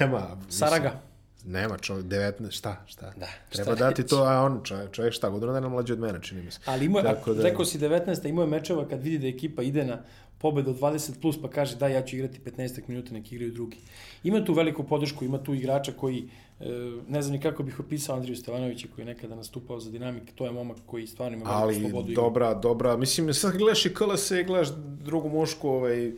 [0.00, 0.36] nema.
[0.36, 1.13] mislim, Saraga.
[1.46, 3.12] Nema čovjek, 19, šta, šta?
[3.16, 6.18] Da, Treba šta dati to, a on čovjek, čovjek šta, godinu dana mlađi od mene,
[6.22, 6.60] čini mi se.
[6.64, 7.42] Ali imao, Tako da...
[7.42, 8.28] rekao si 19.
[8.28, 10.02] imao je mečeva kad vidi da ekipa ide na
[10.38, 13.76] pobedu od 20 plus pa kaže da ja ću igrati 15 minuta neki igraju drugi.
[14.24, 16.28] Ima tu veliku podršku, ima tu igrača koji
[16.60, 16.64] e,
[17.08, 20.44] ne znam ni kako bih opisao Andriju Stevanovića koji je nekada nastupao za Dinamik, to
[20.44, 22.10] je momak koji stvarno ima veliku Ali slobodu.
[22.10, 22.22] igre.
[22.22, 24.68] dobra, dobra, mislim, sad gledaš i KLS i gledaš
[25.04, 26.12] drugu mušku, ovaj,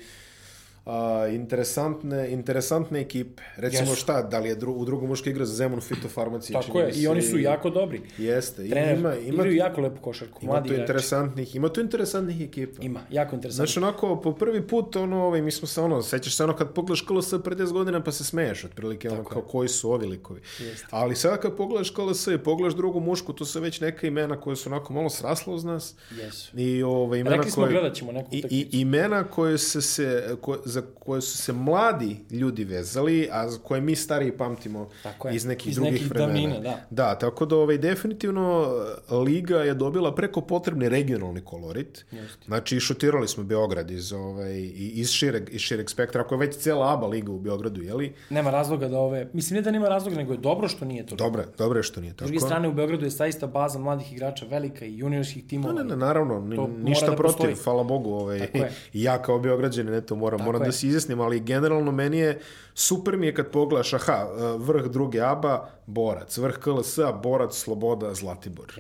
[0.87, 3.43] a, interesantne, interesantne ekipe.
[3.57, 4.01] Recimo Jesu.
[4.01, 6.55] šta, da li je dru, u drugu muška igra za Zemun fitofarmaciji?
[6.55, 8.01] Tako je, i oni su jako dobri.
[8.18, 12.41] Jeste, Trener, ima, ima, igraju jako lepu košarku, ima mladi tu interesantnih, ima tu interesantnih
[12.41, 12.82] ekipa.
[12.82, 13.66] Ima, jako interesantno.
[13.66, 16.72] Znaš, onako, po prvi put, ono, ovaj, mi smo se, ono, sećaš se ono kad
[16.72, 20.41] pogledaš KLS pre 10 godina pa se smeješ, otprilike, ono, kao koji su ovi likovi.
[20.61, 20.87] Jeste.
[20.91, 24.57] Ali sada kad pogledaš KLS i pogledaš drugu mušku, to su već neka imena koje
[24.57, 25.95] su onako malo srasla uz nas.
[26.11, 26.59] Jesu.
[26.59, 30.37] I, ovaj, imena Rekli smo, koje, gledat ćemo neku i, i, imena koje se, se
[30.41, 35.29] koje, za koje su se mladi ljudi vezali, a za koje mi stariji pamtimo Tako
[35.29, 35.35] je.
[35.35, 36.33] iz nekih Iz drugih nekih vremena.
[36.33, 36.81] davnina, da.
[36.93, 38.66] Da, tako da ovaj, definitivno
[39.11, 42.05] e, Liga je dobila preko potrebni regionalni kolorit.
[42.12, 42.45] Jeste.
[42.47, 46.93] Znači, šutirali smo Beograd iz, ovaj, iz, šireg, iz šireg spektra, ako je već cijela
[46.93, 48.14] ABA Liga u Beogradu, jeli?
[48.31, 49.29] Nema razloga da ove...
[49.33, 51.16] Mislim, ne da nema razloga, nego je dobro što nije to.
[51.16, 52.27] Dobro, dobro je što nije S tako.
[52.27, 55.74] druge strane, u Beogradu je zaista baza mladih igrača velika i juniorskih timova.
[55.74, 57.55] Ne, ne, naravno, To mora ništa da protiv, postoji.
[57.55, 58.11] hvala Bogu.
[58.12, 58.41] Ovaj,
[58.95, 60.66] ja kao Beograđanin, eto, moram, moram je.
[60.67, 62.41] Da se izjasnim, ali generalno meni je,
[62.75, 64.27] super mi je kad pogledaš, aha,
[64.59, 65.55] vrh druge ABA,
[65.87, 68.73] Borac, vrh KLS-a, Borac, Sloboda, Zlatibor.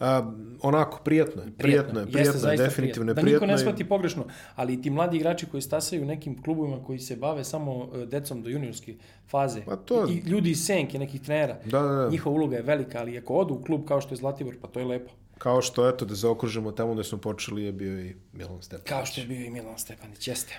[0.00, 0.32] A,
[0.62, 3.38] onako, prijatno je, prijatno je, prijatno je, definitivno je prijatno.
[3.38, 4.24] Da niko ne shvati pogrešno,
[4.54, 8.42] ali ti mladi igrači koji stasaju u nekim klubovima koji se bave samo e, decom
[8.42, 8.94] do juniorske
[9.28, 9.62] faze.
[9.66, 11.56] Pa to- I ljudi iz senke, nekih trenera.
[11.64, 12.08] Da, da, da.
[12.08, 14.78] Njihova uloga je velika, ali ako odu u klub kao što je Zlatibor, pa to
[14.78, 15.10] je lepo.
[15.38, 18.88] Kao što, eto, da zaokružimo tamo gde smo počeli je bio i Milan Stepanić.
[18.88, 20.52] Kao što je bio i Milan Stepanić, jeste.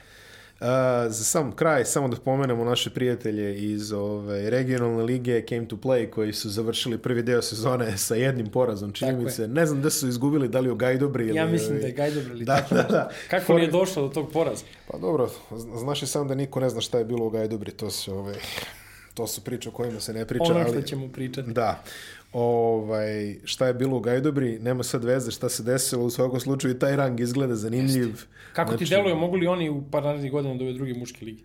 [0.62, 0.68] Uh,
[1.08, 6.10] za sam kraj, samo da pomenemo naše prijatelje iz ove, regionalne lige Came to Play
[6.10, 9.48] koji su završili prvi deo sezone sa jednim porazom, čini mi se.
[9.48, 11.36] Ne znam gde su izgubili, da li u Gajdobri ili...
[11.36, 13.10] Ja mislim da je Gajdobro ili Da, da, da.
[13.30, 14.64] Kako li je došlo do tog poraza?
[14.88, 17.72] Pa dobro, zna- znaš i sam da niko ne zna šta je bilo u Gajdobri,
[17.72, 18.34] to su, ove,
[19.14, 20.44] to su priče o kojima se ne priča.
[20.44, 20.70] Ono ali...
[20.72, 21.52] što ćemo pričati.
[21.52, 21.84] Da.
[22.34, 26.76] Ovaj, šta je bilo u Gajdobri, nema sad veze šta se desilo, u svakom slučaju
[26.76, 28.22] i taj rang izgleda zanimljiv.
[28.54, 31.26] Kako ti Znači- deluje, mogu li oni u par narednih godina da ove druge muške
[31.26, 31.44] lige?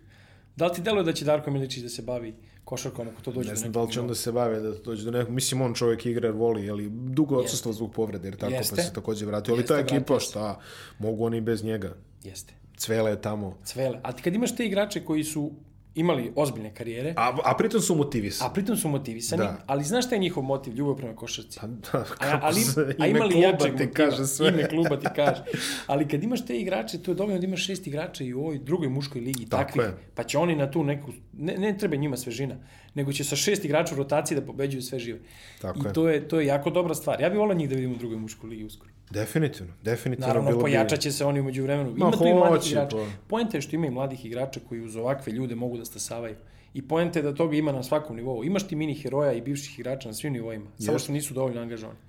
[0.55, 3.47] Da li ti deluje da će Darko Miličić da se bavi košarkom ako to dođe
[3.47, 5.61] Ne do znam nekog da li će onda se bave da dođe do nekog, mislim
[5.61, 8.75] on čovjek igra voli, ali dugo odsustvo zbog povrede, jer tako Jeste.
[8.75, 9.53] pa se takođe vratio.
[9.53, 10.59] Ali Jeste, ta ekipa, šta,
[10.99, 11.93] mogu oni bez njega.
[12.23, 12.53] Jeste.
[12.77, 13.57] Cvele je tamo.
[13.63, 13.99] Cvele.
[14.03, 15.51] A ti kad imaš te igrače koji su
[15.97, 18.49] imali ozbiljne karijere, A, a pritom su motivisani.
[18.49, 19.63] a pritom su motivisani, Da.
[19.67, 20.73] ali znaš šta je njihov motiv?
[20.73, 21.59] Ljubav prema košarci.
[21.83, 23.91] Da, A, kako ali, se a ime ima li kluba jačeg ti motiva?
[23.95, 24.49] kaže sve.
[24.49, 25.43] Ime kluba ti kaže.
[25.87, 28.59] Ali kad imaš te igrače, to je dovoljno da imaš šest igrača i u ovoj
[28.59, 29.93] drugoj muškoj ligi Tako takvih, je.
[30.15, 32.55] pa će oni na tu neku, ne, ne treba njima svežina,
[32.97, 35.19] nego će sa šest igrača u rotaciji da pobeđuju sve žive.
[35.61, 35.93] Tako I je.
[35.93, 37.21] to je, to je jako dobra stvar.
[37.21, 38.91] Ja bih volao njih da vidim u drugoj muškoj ligi uskoro.
[39.11, 40.27] Definitivno, definitivno.
[40.27, 41.89] Naravno, bilo bi- pojačat će se oni umeđu vremenu.
[41.91, 42.97] Ma, Ima tu i mladih hoće, igrača.
[42.97, 43.05] pa.
[43.27, 46.35] Poenta je što ima i mladih igrača koji uz ovakve ljude mogu da stasavaju.
[46.73, 48.43] I poenta je da toga ima na svakom nivou.
[48.43, 50.99] Imaš ti mini heroja i bivših igrača na svim nivoima, samo Jeste.
[50.99, 51.99] što nisu dovoljno angažovani.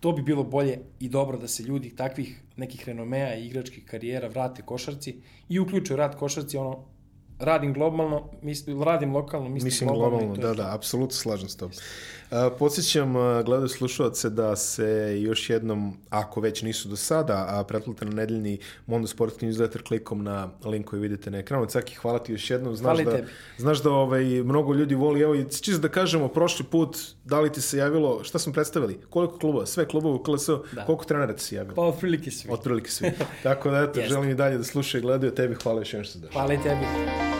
[0.00, 4.28] To bi bilo bolje i dobro da se ljudi takvih nekih renomea i igračkih karijera
[4.28, 5.16] vrate košarci
[5.48, 6.84] i uključuju rad košarci, ono,
[7.40, 10.18] radim globalno, mislim, radim lokalno, mislim, Mislim globalno.
[10.18, 11.76] globalno, da, da, apsolutno slažem s tobom.
[12.58, 18.04] Podsjećam uh, gledaju slušalce da se još jednom, ako već nisu do sada, a pretplate
[18.04, 21.66] na nedeljni Mondo Sport newsletter klikom na link koji vidite na ekranu.
[21.66, 22.76] Caki, hvala ti još jednom.
[22.76, 23.28] Znaš Hvala da, tebi.
[23.58, 27.60] znaš da ovaj, mnogo ljudi voli, evo čisto da kažemo, prošli put, da li ti
[27.60, 29.00] se javilo, šta smo predstavili?
[29.10, 29.66] Koliko klubova?
[29.66, 30.84] Sve klubova u KLS, Da.
[30.86, 31.74] koliko trenera ti se javilo?
[31.74, 32.50] Pa otprilike svi.
[32.52, 33.10] Otprilike svi.
[33.42, 35.34] Tako da, eto, želim i dalje da slušaju i gledaju.
[35.34, 36.32] Tebi hvala još jednom što došao.
[36.32, 37.39] Hvala i tebi.